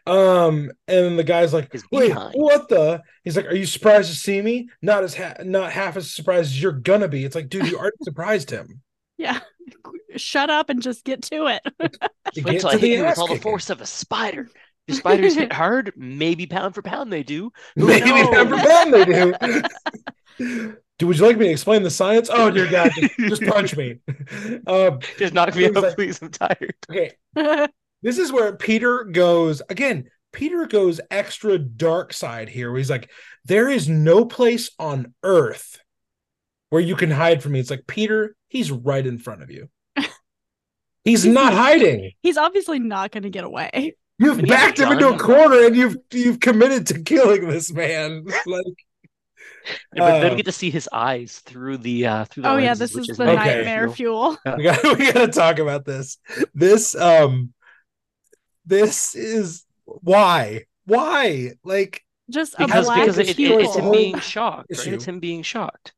[0.05, 4.09] Um, and the guy's like, His "Wait, behind." what the?" He's like, "Are you surprised
[4.11, 4.69] to see me?
[4.81, 7.77] Not as ha- not half as surprised as you're gonna be." It's like, dude, you
[7.77, 8.81] already surprised him.
[9.17, 9.39] Yeah.
[10.15, 11.61] Shut up and just get to it.
[11.79, 14.47] Wait get till I to hit the you with all the force of a spider.
[14.87, 15.91] Do spiders hit hard?
[15.97, 17.51] Maybe pound for pound they do.
[17.75, 19.33] Who Maybe pound for pound they do.
[20.97, 22.29] Do would you like me to explain the science?
[22.31, 23.97] Oh dear God, just, just punch me.
[24.67, 26.21] Um, Just knock me He's out, like- please.
[26.21, 26.75] I'm tired.
[26.89, 27.11] okay,
[28.05, 30.05] this is where Peter goes again.
[30.31, 33.09] Peter goes extra dark side here, where he's like,
[33.45, 35.79] "There is no place on Earth
[36.69, 39.69] where you can hide from me." It's like Peter, he's right in front of you.
[41.03, 42.11] He's He's not not- hiding.
[42.21, 43.95] He's obviously not going to get away.
[44.17, 45.19] You've And he has backed him into a gun.
[45.19, 48.25] corner, and you've you've committed to killing this man.
[48.47, 48.65] Like,
[49.93, 52.57] But then Uh, we get to see his eyes through the uh through the Oh
[52.57, 53.55] yeah, this which is the very Okay.
[53.57, 53.93] nightmare cool.
[53.93, 54.37] fuel.
[54.57, 56.17] we got we got to talk about this.
[56.53, 57.53] This um,
[58.65, 64.19] this is why why like Just Because a black because it, it- it's him being
[64.19, 64.87] shocked, right?
[64.87, 65.93] It's him being shocked.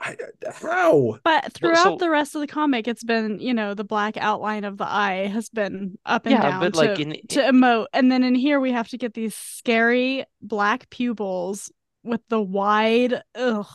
[0.00, 0.16] I,
[0.52, 4.16] how But throughout so- the rest of the comic, it's been, you know, the black
[4.16, 7.40] outline of the eye has been up and Yeah, down but to, like in to
[7.40, 7.86] emote.
[7.92, 11.70] And then in here, we have to get these scary black pupils
[12.02, 13.66] with the wide, ugh.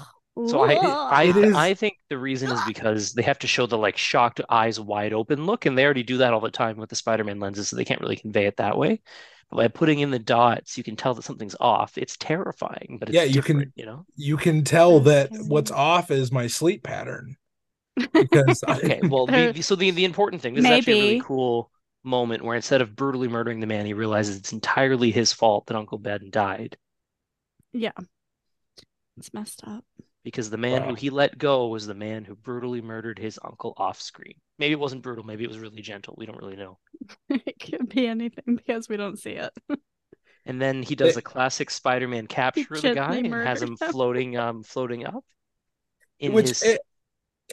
[0.46, 3.66] So I I It is- I think the reason is because they have to show
[3.66, 6.78] the like shocked eyes wide open look, and they already do that all the time
[6.78, 9.02] with the Spider-Man lenses, so they can't really convey it that way.
[9.50, 11.98] But by putting in the dots, you can tell that something's off.
[11.98, 14.06] It's terrifying, but it's Yeah, you can- you know.
[14.16, 17.38] You can tell that what's off is my sleep pattern
[18.14, 21.04] because I- Okay, well, the, the- so the the important thing, this is actually a
[21.04, 21.72] really cool
[22.04, 25.76] moment where instead of brutally murdering the man, he realizes it's entirely his fault that
[25.76, 26.78] Uncle Ben died
[27.74, 27.92] Yeah.
[29.18, 29.84] It's messed up.
[30.28, 33.74] Because the man who he let go was the man who brutally murdered his uncle
[33.78, 34.34] off screen.
[34.60, 36.16] Maybe it wasn't brutal, maybe it was really gentle.
[36.18, 36.80] We don't really know.
[37.30, 39.54] it could be anything because we don't see it.
[40.46, 43.78] And then he does It- a classic Spider-Man capture of the guy and has him
[43.80, 43.92] him.
[43.92, 45.24] floating um floating up
[46.20, 46.82] in which his it,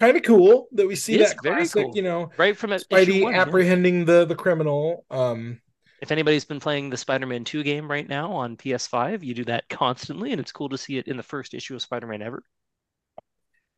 [0.00, 1.92] kind of cool that we see It is that very classic, cool.
[1.94, 3.34] you know, right from issue Spidey one.
[3.34, 3.42] yeah.
[3.42, 5.04] apprehending the the criminal.
[5.12, 5.60] Um,
[6.02, 9.68] If anybody's been playing the Spider-Man 2 game right now on PS5, you do that
[9.68, 12.42] constantly, and it's cool to see it in the first issue of Spider-Man ever.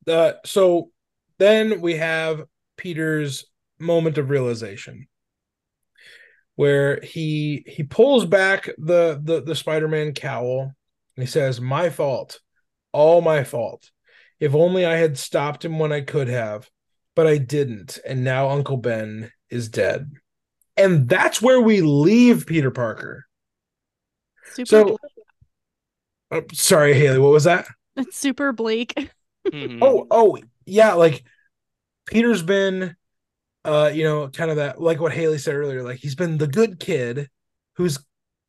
[0.07, 0.90] Uh, so
[1.38, 2.44] then we have
[2.76, 3.46] Peter's
[3.78, 5.07] moment of realization
[6.54, 10.62] where he he pulls back the the the Spider-Man cowl
[11.16, 12.40] and he says, "My fault.
[12.92, 13.90] All my fault.
[14.40, 16.68] If only I had stopped him when I could have,
[17.14, 20.11] but I didn't, and now Uncle Ben is dead."
[20.78, 23.26] And that's where we leave Peter Parker.
[24.52, 24.98] Super So- bleak.
[26.30, 27.66] Uh, sorry, Hayley, what was that?
[27.96, 28.94] It's super bleak.
[29.53, 29.78] Mhm.
[29.82, 31.24] Oh, oh, yeah, like
[32.07, 32.97] Peter's been
[33.66, 36.47] uh, you know, kind of that like what Hayley said earlier, like he's been the
[36.47, 37.28] good kid
[37.74, 37.99] who's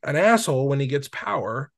[0.03, 1.71] an asshole when he gets power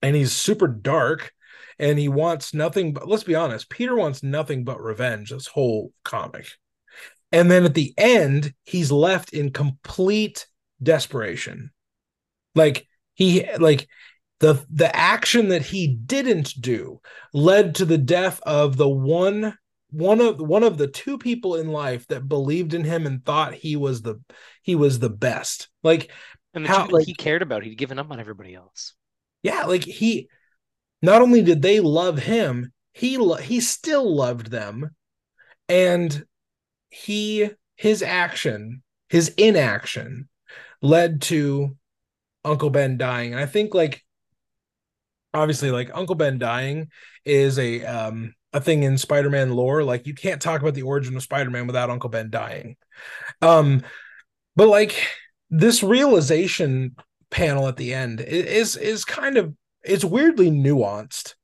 [0.00, 1.32] and he's super dark
[1.78, 5.92] and he wants nothing but let's be honest, Peter wants nothing but revenge this whole
[6.04, 6.46] comic.
[7.32, 10.46] And then at the end, he's left in complete
[10.82, 11.70] desperation.
[12.54, 13.88] Like he like
[14.44, 17.00] the the action that he didn't do
[17.32, 19.56] led to the death of the one
[19.88, 23.54] one of one of the two people in life that believed in him and thought
[23.54, 24.20] he was the
[24.60, 25.70] he was the best.
[25.82, 26.10] Like
[26.52, 28.92] and the how- like- he cared about, he'd given up on everybody else.
[29.42, 30.28] yeah like he
[31.00, 34.90] not only did they love him he he still loved them.
[35.70, 36.26] And
[36.90, 40.28] he his action his inaction
[40.82, 41.78] led to
[42.44, 43.32] uncle ben dying.
[43.32, 44.03] And i think like
[45.34, 46.88] obviously like uncle ben dying
[47.24, 49.82] is a um a thing in spider-man lore.
[49.82, 52.76] Like you can't talk about the origin of spider-man without uncle ben dying.
[53.42, 53.82] Um
[54.56, 55.04] but like
[55.50, 56.94] this realization
[57.30, 61.34] panel at the end is is kind of it's weirdly nuanced.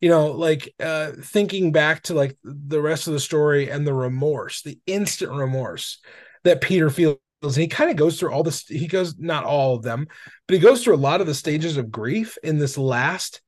[0.00, 3.92] You know like uh thinking back to like the rest of the story and the
[3.92, 5.98] remorse the instant remorse
[6.44, 9.76] that peter feels and he kind of goes through all this he goes not all
[9.76, 10.06] of them
[10.46, 13.40] but he goes through a lot of the stages of grief in this last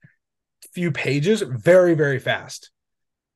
[0.72, 2.70] few pages very very fast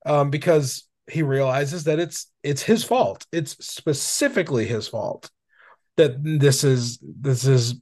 [0.06, 3.26] um because he realizes that it's it's his fault.
[3.32, 5.30] It's specifically his fault
[5.96, 7.80] that this is this is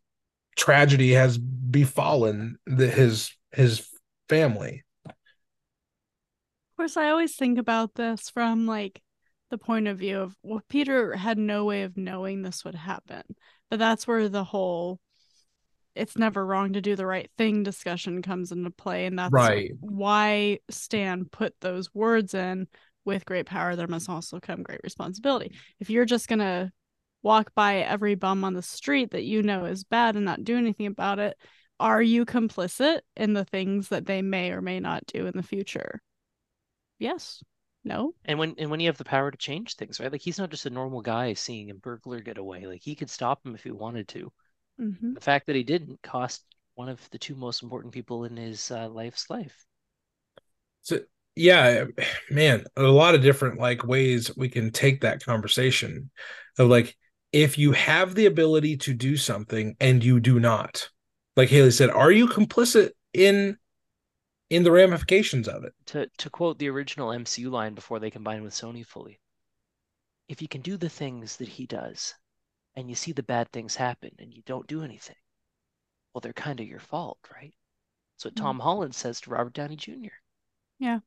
[0.56, 3.88] tragedy has befallen the, his his
[4.28, 4.84] family.
[5.06, 5.14] Of
[6.76, 9.00] course, I always think about this from like
[9.50, 13.22] the point of view of well, Peter had no way of knowing this would happen.
[13.70, 15.00] But that's where the whole
[15.94, 19.06] it's never wrong to do the right thing discussion comes into play.
[19.06, 19.70] And that's Right.
[19.80, 22.66] why Stan put those words in
[23.04, 25.54] with great power, there must also come great responsibility.
[25.78, 26.72] If you're just gonna
[27.22, 30.56] walk by every bum on the street that you know is bad and not do
[30.56, 31.36] anything about it,
[31.78, 35.42] are you complicit in the things that they may or may not do in the
[35.42, 36.02] future?
[36.98, 37.42] Yes.
[37.84, 38.14] No.
[38.24, 40.10] And when and when you have the power to change things, right?
[40.10, 42.66] Like he's not just a normal guy seeing a burglar get away.
[42.66, 44.32] Like he could stop him if he wanted to.
[44.78, 46.44] hmm The fact that he didn't cost
[46.76, 49.66] one of the two most important people in his uh, life's life.
[50.82, 51.00] so
[51.36, 51.84] yeah
[52.30, 56.10] man a lot of different like ways we can take that conversation
[56.58, 56.96] of like
[57.32, 60.88] if you have the ability to do something and you do not
[61.36, 63.56] like hayley said are you complicit in
[64.54, 68.42] in the ramifications of it To to quote the original MCU line before they combined
[68.42, 69.18] with Sony fully,
[70.28, 72.14] if you can do the things that he does,
[72.74, 75.16] and you see the bad things happen and you don't do anything,
[76.14, 77.54] well, they're kind of your fault, right?
[78.16, 78.36] That's what Mhm.
[78.36, 80.20] Tom Holland says to Robert Downey Jr.
[80.78, 81.00] Yeah,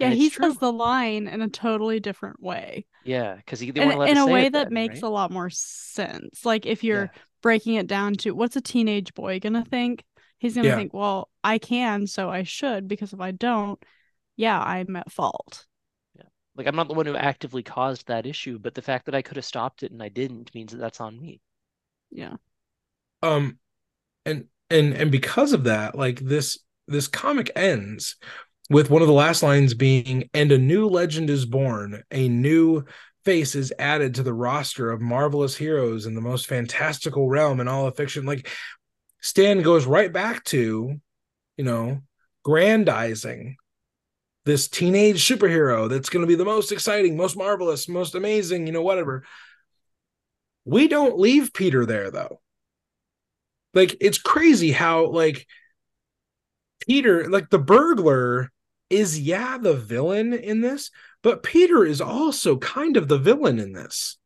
[0.00, 2.86] And he it's says the line in a totally different way.
[3.02, 5.04] Yeah, because they In, weren't in a way that then, makes right?
[5.04, 6.46] a lot more sense.
[6.46, 7.22] Like if you're Yeah.
[7.42, 10.04] breaking it down to what's a teenage boy gonna think?
[10.42, 10.74] He's gonna Yeah.
[10.74, 13.82] think, well, I can, so I should, because if I don't,
[14.36, 15.66] yeah, I'm at fault.
[16.16, 16.24] Yeah.
[16.56, 19.22] Like I'm not the one who actively caused that issue, but the fact that I
[19.22, 21.40] could have stopped it and I didn't means that that's on me.
[22.10, 22.36] Yeah.
[23.22, 23.58] um
[24.26, 28.16] and and and because of that like this this comic ends
[28.70, 32.84] with one of the last lines being and a new legend is born a new
[33.24, 37.68] face is added to the roster of marvelous heroes in the most fantastical realm in
[37.68, 38.26] all of fiction.
[38.26, 38.48] Like
[39.22, 41.00] Stan goes right back to,
[41.56, 42.02] you know,
[42.42, 43.56] grandizing
[44.44, 48.72] this teenage superhero that's going to be the most exciting, most marvelous, most amazing, you
[48.72, 49.24] know, whatever.
[50.64, 52.40] We don't leave Peter there though.
[53.74, 55.46] Like it's crazy how like
[56.80, 58.50] Peter, like the burglar
[58.90, 60.90] is yeah the villain in this,
[61.22, 64.18] but Peter is also kind of the villain in this.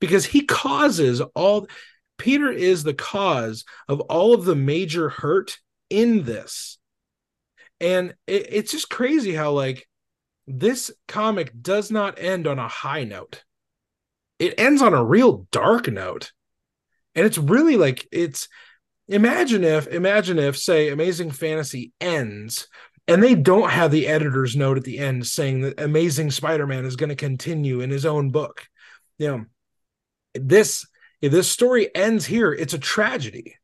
[0.00, 1.66] Because he causes all
[2.18, 5.58] Peter is the cause of all of the major hurt
[5.88, 6.78] in this.
[7.80, 9.88] And it, it's just crazy how like
[10.46, 13.44] this comic does not end on a high note.
[14.38, 16.32] It ends on a real dark note.
[17.14, 18.48] And it's really like it's
[19.08, 22.68] imagine if imagine if say Amazing Fantasy ends
[23.06, 26.96] and they don't have the editor's note at the end saying that Amazing Spider-Man is
[26.96, 28.66] going to continue in his own book.
[29.18, 29.44] You know,
[30.34, 30.86] this
[31.20, 33.56] if this story ends here, it's a tragedy.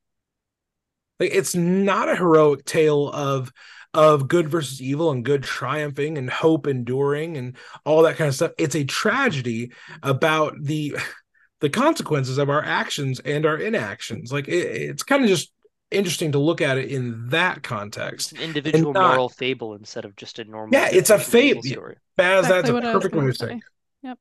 [1.20, 3.52] Like it's not a heroic tale of
[3.92, 8.34] of good versus evil and good triumphing and hope enduring and all that kind of
[8.34, 8.50] stuff.
[8.58, 10.96] It's a tragedy about the
[11.60, 14.32] the consequences of our actions and our inactions.
[14.32, 15.52] Like it, it's kind of just
[15.90, 18.32] interesting to look at it in that context.
[18.32, 20.78] It's an individual not, moral fable instead of just a normal.
[20.78, 21.62] Yeah, it's a fable.
[21.62, 21.96] Story.
[22.16, 23.60] Baz, exactly that's a perfect way to say.
[24.02, 24.18] Yep.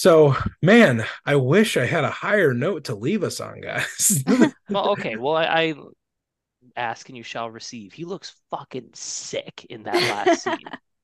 [0.00, 4.24] So, man, I wish I had a higher note to leave us on, guys.
[4.70, 5.16] well, okay.
[5.16, 5.74] Well, I, I
[6.74, 7.92] ask and you shall receive.
[7.92, 10.56] He looks fucking sick in that last scene.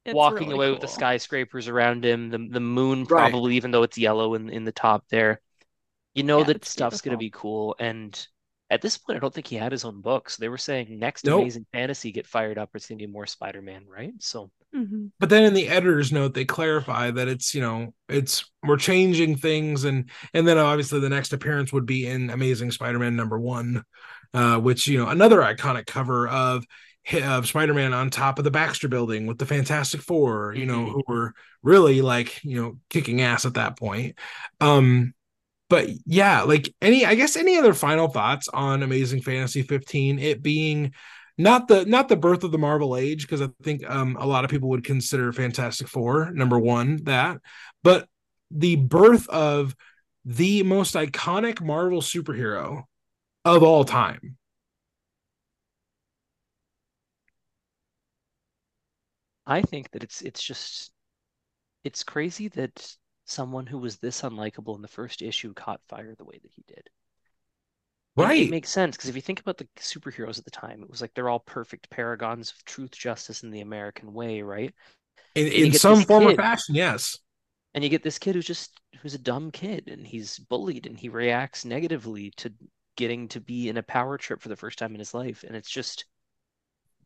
[0.06, 0.72] Walking really away cool.
[0.76, 3.56] with the skyscrapers around him, the the moon probably, right.
[3.56, 5.42] even though it's yellow in, in the top there.
[6.14, 7.10] You know yeah, that stuff's beautiful.
[7.10, 7.76] gonna be cool.
[7.78, 8.26] And
[8.68, 10.36] at this point, I don't think he had his own books.
[10.36, 11.40] They were saying next nope.
[11.40, 14.12] Amazing Fantasy get fired up, it's gonna be more Spider-Man, right?
[14.18, 15.06] So mm-hmm.
[15.18, 19.36] but then in the editor's note, they clarify that it's you know, it's we're changing
[19.36, 23.84] things and and then obviously the next appearance would be in Amazing Spider-Man number one
[24.34, 26.64] uh, which you know another iconic cover of
[27.22, 30.92] of Spider-Man on top of the Baxter Building with the Fantastic Four, you know, mm-hmm.
[30.92, 34.18] who were really like you know kicking ass at that point.
[34.60, 35.14] Um,
[35.68, 40.18] but yeah, like any, I guess any other final thoughts on Amazing Fantasy 15?
[40.18, 40.92] It being
[41.38, 44.44] not the not the birth of the Marvel Age because I think um, a lot
[44.44, 47.38] of people would consider Fantastic Four number one that,
[47.82, 48.08] but
[48.50, 49.74] the birth of
[50.24, 52.84] the most iconic Marvel superhero
[53.44, 54.36] of all time.
[59.46, 60.90] I think that it's it's just
[61.84, 62.96] it's crazy that
[63.26, 66.64] someone who was this unlikable in the first issue caught fire the way that he
[66.66, 66.88] did.
[68.16, 68.42] Right.
[68.42, 70.88] It, it makes sense because if you think about the superheroes at the time, it
[70.88, 74.72] was like they're all perfect paragons of truth, justice, and the American way, right?
[75.34, 77.18] In, in some form kid, or fashion, yes.
[77.74, 80.98] And you get this kid who's just who's a dumb kid and he's bullied and
[80.98, 82.50] he reacts negatively to
[82.96, 85.44] getting to be in a power trip for the first time in his life.
[85.46, 86.06] And it's just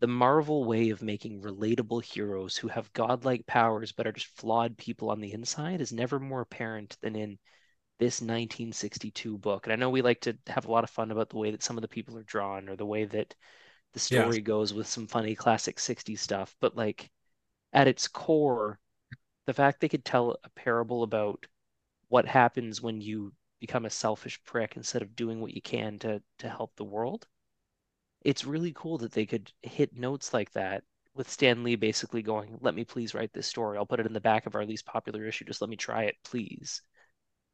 [0.01, 4.77] the Marvel way of making relatable heroes who have godlike powers but are just flawed
[4.79, 7.39] people on the inside is never more apparent than in
[7.99, 9.67] this 1962 book.
[9.67, 11.63] And I know we like to have a lot of fun about the way that
[11.63, 13.35] some of the people are drawn or the way that
[13.93, 14.43] the story yeah.
[14.43, 17.11] goes with some funny classic 60s stuff, but like
[17.73, 18.79] at its core,
[19.47, 21.47] the fact they could tell a parable about
[22.09, 26.23] what happens when you become a selfish prick instead of doing what you can to
[26.39, 27.27] to help the world.
[28.23, 32.59] It's really cool that they could hit notes like that with Stan Lee basically going,
[32.61, 33.79] "Let me please write this story.
[33.79, 35.45] I'll put it in the back of our least popular issue.
[35.45, 36.83] Just let me try it, please."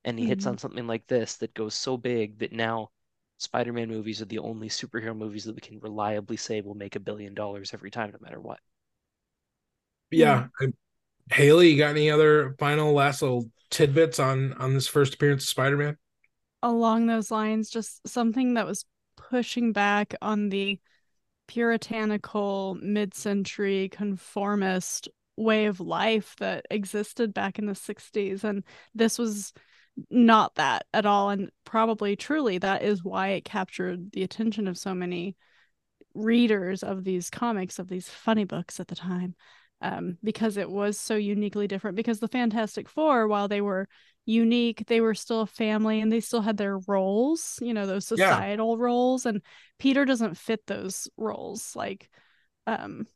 [0.05, 0.31] And he mm-hmm.
[0.31, 2.91] hits on something like this that goes so big that now
[3.39, 7.01] Spider-Man movies are the only superhero movies that we can reliably say will make a
[7.01, 8.61] billion dollars every time, no matter what.
[10.11, 10.69] Yeah, I,
[11.31, 15.49] Hayley, you got any other final last little tidbits on on this first appearance of
[15.49, 15.97] Spider-Man?
[16.63, 18.85] Along those lines, just something that was
[19.17, 20.79] pushing back on the
[21.49, 28.65] puritanical mid-century conformist way of life that existed back in the 60s and
[28.95, 29.53] this was
[30.11, 31.31] not that at all.
[31.31, 35.37] And probably truly that is why it captured the attention of so many
[36.15, 39.35] readers of these comics of these funny books at the time
[39.81, 41.97] um, because it was so uniquely different.
[41.97, 43.89] Because the Fantastic Four, while they were
[44.25, 48.07] unique, they were still a family and they still had their roles, you know, those
[48.07, 48.85] societal yeah.
[48.85, 49.27] roles.
[49.27, 49.43] And
[49.79, 52.11] Peter doesn't fit those roles like
[52.67, 53.07] um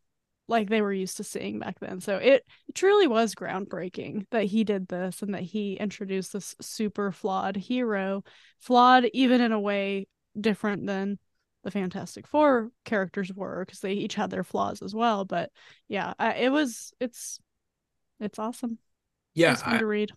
[0.51, 2.01] like they were used to seeing back then.
[2.01, 2.45] So it
[2.75, 8.25] truly was groundbreaking that he did this and that he introduced this super flawed hero,
[8.59, 10.09] flawed even in a way
[10.39, 11.19] different than
[11.65, 15.25] the Fantastic Four characters were because they each had their flaws as well.
[15.25, 15.51] But
[15.89, 17.39] yeah, I, it was it's
[18.21, 18.79] it's awesome.
[19.35, 20.11] Yeah, It's fun to read.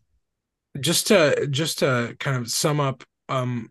[0.80, 3.70] just to just to kind of sum up um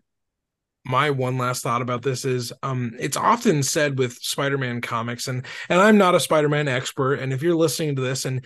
[0.85, 5.45] my one last thought about this is um it's often said with spider-man comics and
[5.69, 8.45] and i'm not a spider-man expert and if you're listening to this and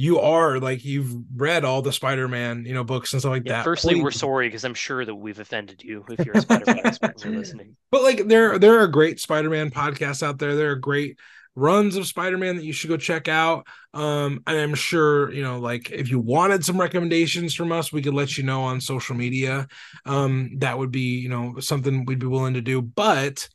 [0.00, 3.54] you are like you've read all the spider-man you know books and stuff like Yeah,
[3.54, 3.64] that.
[3.64, 7.16] firstly, we're sorry because I'm sure that we've offended you if you're a Spider-Man expert
[7.26, 7.76] listening.
[7.90, 10.54] but like there there are great spider-man podcasts out there.
[10.54, 11.18] There are great
[11.56, 13.66] runs of spider-man that you should go check out.
[13.92, 18.00] Um and i'm sure you know like if you wanted some recommendations from us we
[18.00, 19.66] could let you know on social media.
[20.06, 22.80] Um that would be you know something we'd be willing to do.
[22.80, 23.48] But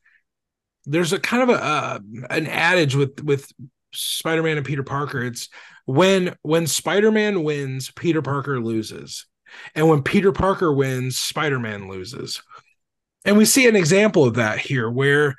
[0.85, 3.49] there's a kind of a uh, an adage with with
[3.93, 5.23] spider-man and peter parker.
[5.23, 5.49] It's
[5.85, 9.25] when when spider-man wins peter parker loses
[9.75, 12.41] and when peter parker wins spider-man loses
[13.25, 15.35] and we see an example of that here where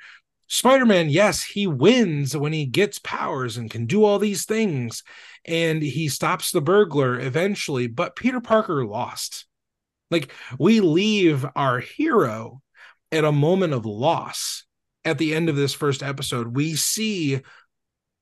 [0.47, 5.03] Spider-Man, yes, he wins when he gets powers and can do all these things
[5.43, 9.45] and he stops the burglar eventually, but Peter Parker lost.
[10.11, 12.61] Like we leave our hero
[13.11, 14.65] at a moment of loss
[15.03, 16.55] at the end of this first episode.
[16.55, 17.41] We see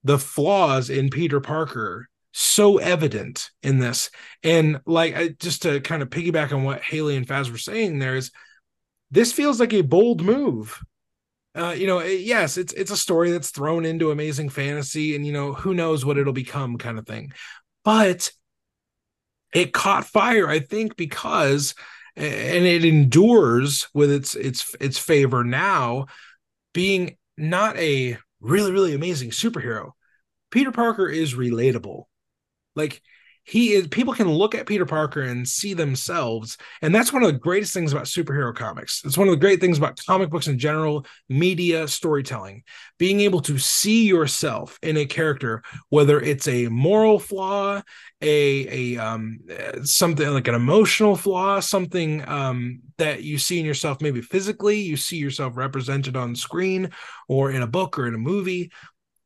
[0.03, 4.11] the flaws in Peter Parker so evident in this.
[4.43, 7.99] And like I, just to kind of piggyback on what Hayley and Faz were saying
[7.99, 8.31] there is
[9.11, 10.81] this feels like a bold move
[11.55, 15.25] uh, you know, it- yes, it's it's a story that's thrown into amazing fantasy, and
[15.25, 17.33] you know, who knows what it'll become, kind of thing.
[17.83, 18.31] But
[19.53, 21.75] it caught fire, I think, because
[22.15, 26.05] and it endures with its its its favor now,
[26.73, 29.91] being not a really really amazing superhero.
[30.51, 32.05] Peter Parker is relatable,
[32.75, 33.01] like
[33.45, 33.87] he is.
[33.87, 37.73] People can look at Peter Parker and see themselves, and that's one of the greatest
[37.73, 39.01] things about superhero comics.
[39.03, 42.63] It's one of the great things about comic books in general media storytelling
[42.97, 47.81] being able to see yourself in a character whether it's a moral flaw
[48.21, 49.39] a a um
[49.83, 54.95] something like an emotional flaw something um that you see in yourself maybe physically you
[54.95, 56.89] see yourself represented on screen
[57.27, 58.71] or in a book or in a movie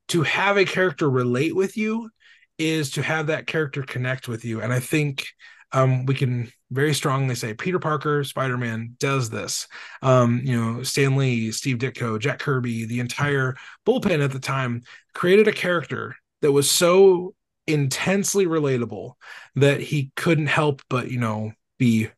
[0.07, 2.09] to have a character relate with you
[2.57, 5.27] is to have that character connect with you and i think
[5.73, 9.67] um, we can very strongly say Peter Parker, Spider Man does this.
[10.01, 13.55] Um, you know, Stan Lee, Steve Ditko, Jack Kirby, the entire
[13.85, 14.83] bullpen at the time
[15.13, 17.33] created a character that was so
[17.67, 19.13] intensely relatable
[19.55, 22.09] that he couldn't help but you know be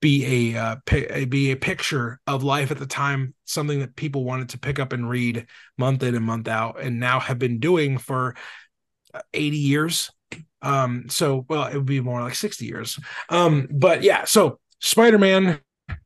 [0.00, 0.76] be a uh,
[1.28, 4.92] be a picture of life at the time, something that people wanted to pick up
[4.92, 5.46] and read
[5.78, 8.34] month in and month out, and now have been doing for
[9.32, 10.10] 80 years.
[10.62, 12.98] Um so well it would be more like 60 years.
[13.28, 15.60] Um but yeah so spider-man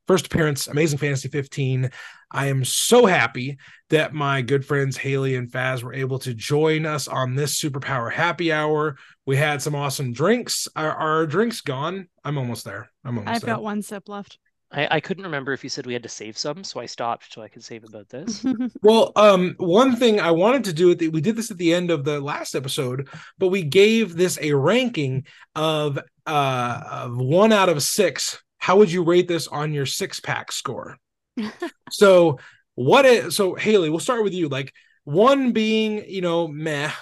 [0.06, 1.90] first appearance amazing fantasy 15
[2.32, 3.56] i am so happy
[3.90, 8.12] that my good friends hayley and faz were able to join us on this superpower
[8.12, 8.96] happy hour.
[9.26, 10.68] We had some awesome drinks.
[10.74, 12.08] Are our drinks gone?
[12.24, 12.90] I'm almost there.
[13.04, 13.54] I'm almost I've there.
[13.56, 14.38] got one sip left.
[14.70, 17.32] I, I couldn't remember if you said we had to save some, so I stopped
[17.32, 18.44] so I could save about this.
[18.82, 21.74] Well, um, one thing I wanted to do at the, we did this at the
[21.74, 23.08] end of the last episode,
[23.38, 28.42] but we gave this a ranking of uh of one out of six.
[28.58, 30.96] How would you rate this on your six pack score?
[31.90, 32.38] so
[32.74, 34.48] what is so Hayley, we'll start with you.
[34.48, 34.72] Like
[35.04, 36.92] one being, you know, meh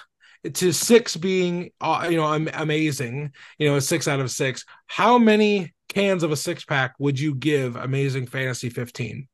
[0.53, 4.63] to six being uh, you know am- amazing you know a six out of six
[4.85, 9.27] how many cans of a six pack would you give amazing fantasy 15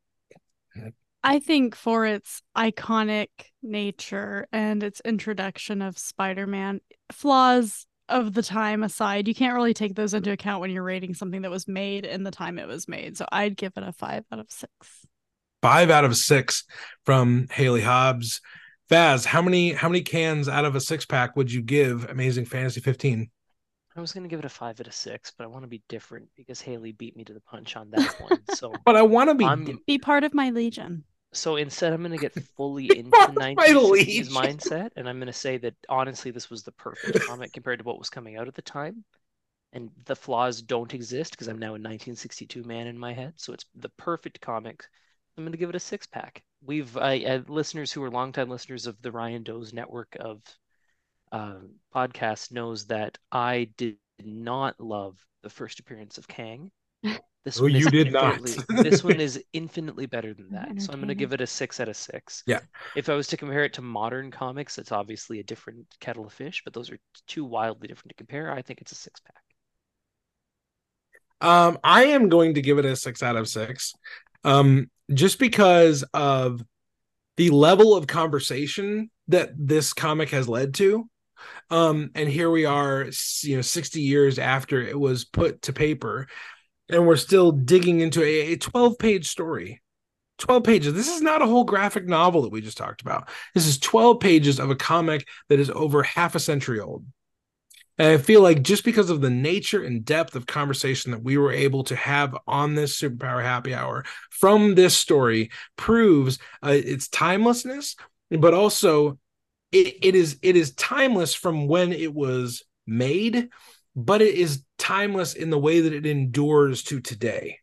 [1.23, 3.29] I think for its iconic
[3.61, 6.81] nature and its introduction of Spider-Man,
[7.13, 11.13] flaws of the time aside, you can't really take those into account when you're rating
[11.13, 13.17] something that was made in the time it was made.
[13.17, 15.05] So I'd give it a five out of six.
[15.61, 16.65] five out of six
[17.05, 18.41] from Hayley Hobbs.
[18.91, 22.45] Faz, how many how many cans out of a six pack would you give Amazing
[22.45, 23.29] Fantasy 15?
[23.95, 25.83] I was gonna give it a five out of six, but I want to be
[25.87, 28.41] different because Hayley beat me to the punch on that one.
[28.47, 31.03] So But I want to be I'm Be part of my legion.
[31.33, 35.19] so instead I'm gonna get fully into part of the my 1960s mindset, and I'm
[35.19, 38.47] gonna say that honestly, this was the perfect comic compared to what was coming out
[38.47, 39.03] at the time.
[39.73, 43.33] And the flaws don't exist because I'm now a 1962 man in my head.
[43.37, 44.83] So it's the perfect comic.
[45.37, 46.43] I'm gonna give it a six pack.
[46.63, 50.41] We've I, I listeners who are longtime listeners of the Ryan Doe's network of
[51.33, 51.55] uh,
[51.93, 56.71] podcasts knows that I did not love the first appearance of Kang.
[57.45, 58.39] This Oh, one you did not.
[58.69, 60.81] this one is infinitely better than that.
[60.81, 62.41] So I'm going to give it a six out of six.
[62.47, 62.61] Yeah.
[62.95, 66.31] If I was to compare it to modern comics, it's obviously a different kettle of
[66.31, 68.49] fish, but those are two wildly different to compare.
[68.49, 69.43] I think it's a six pack.
[71.41, 73.93] Um, I am going to give it a six out of six.
[74.45, 76.63] Um, just because of
[77.37, 81.09] the level of conversation that this comic has led to.
[81.69, 83.07] Um, and here we are,
[83.41, 86.27] you know, 60 years after it was put to paper,
[86.89, 89.81] and we're still digging into a 12 page story.
[90.39, 90.93] 12 pages.
[90.93, 93.29] This is not a whole graphic novel that we just talked about.
[93.53, 97.05] This is 12 pages of a comic that is over half a century old.
[97.97, 101.37] And I feel like just because of the nature and depth of conversation that we
[101.37, 107.07] were able to have on this superpower happy hour from this story proves uh, its
[107.07, 107.95] timelessness,
[108.31, 109.19] but also
[109.73, 113.49] it, it is it is timeless from when it was made,
[113.95, 117.57] but it is timeless in the way that it endures to today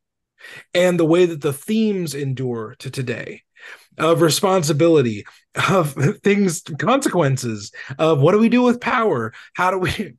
[0.74, 3.42] and the way that the themes endure to today
[3.98, 5.24] of responsibility
[5.68, 5.92] of
[6.22, 9.32] things consequences of what do we do with power?
[9.54, 10.14] How do we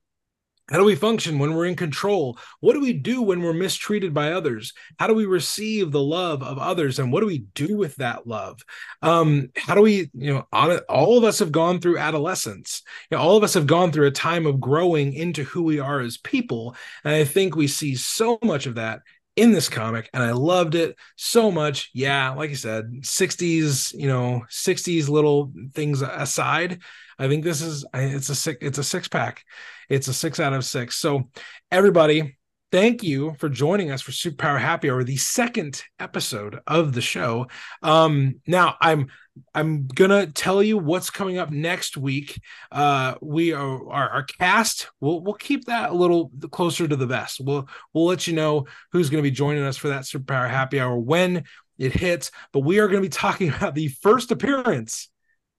[0.71, 2.39] how do we function when we're in control?
[2.61, 4.73] What do we do when we're mistreated by others?
[4.97, 6.97] How do we receive the love of others?
[6.97, 8.61] And what do we do with that love?
[9.01, 10.47] Um, how do we, you know,
[10.87, 12.83] all of us have gone through adolescence.
[13.09, 15.79] You know, all of us have gone through a time of growing into who we
[15.79, 16.75] are as people.
[17.03, 19.01] And I think we see so much of that
[19.35, 21.89] in this comic and I loved it so much.
[21.93, 26.81] Yeah, like I said, 60s, you know, 60s little things aside,
[27.17, 29.43] I think this is it's a six it's a six pack.
[29.91, 30.95] It's a 6 out of 6.
[30.95, 31.27] So
[31.69, 32.37] everybody,
[32.71, 37.47] thank you for joining us for Superpower Happy Hour, the second episode of the show.
[37.83, 39.11] Um, now I'm
[39.53, 42.41] I'm gonna tell you what's coming up next week.
[42.71, 44.89] Uh, we are our, our cast.
[44.99, 47.39] We'll we'll keep that a little closer to the vest.
[47.41, 50.97] We'll we'll let you know who's to be joining us for that Superpower Happy Hour
[50.97, 51.43] when
[51.77, 52.31] it hits.
[52.51, 55.09] But we are to be talking about the first appearance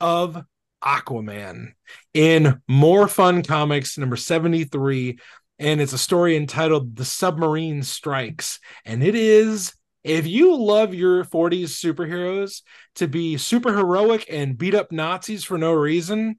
[0.01, 0.43] of
[0.83, 1.73] Aquaman
[2.13, 5.19] in More Fun Comics number 73
[5.63, 8.59] and it's a story entitled The Submarine Strikes.
[8.85, 12.63] And it is, if you love your 40s superheroes
[12.97, 16.39] to be super heroic and beat up Nazis for no reason,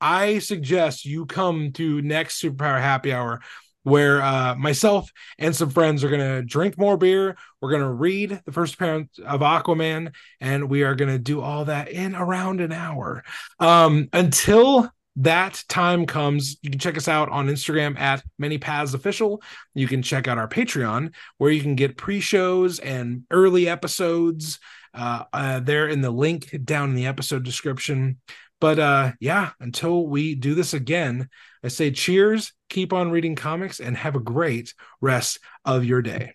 [0.00, 3.40] I suggest you come to next Superpower Happy Hour
[3.84, 7.36] where uh, myself and some friends are going to drink more beer.
[7.60, 11.40] We're going to read the first appearance of Aquaman, and we are going to do
[11.40, 13.24] all that in around an hour.
[13.58, 18.94] Um, until that time comes, you can check us out on Instagram at Many Paths
[18.94, 19.42] Official.
[19.74, 24.58] You can check out our Patreon where you can get pre-shows and early episodes.
[24.94, 28.18] Uh, uh, there in the link down in the episode description.
[28.60, 31.28] But uh, yeah, until we do this again,
[31.64, 36.34] I say cheers, keep on reading comics, and have a great rest of your day.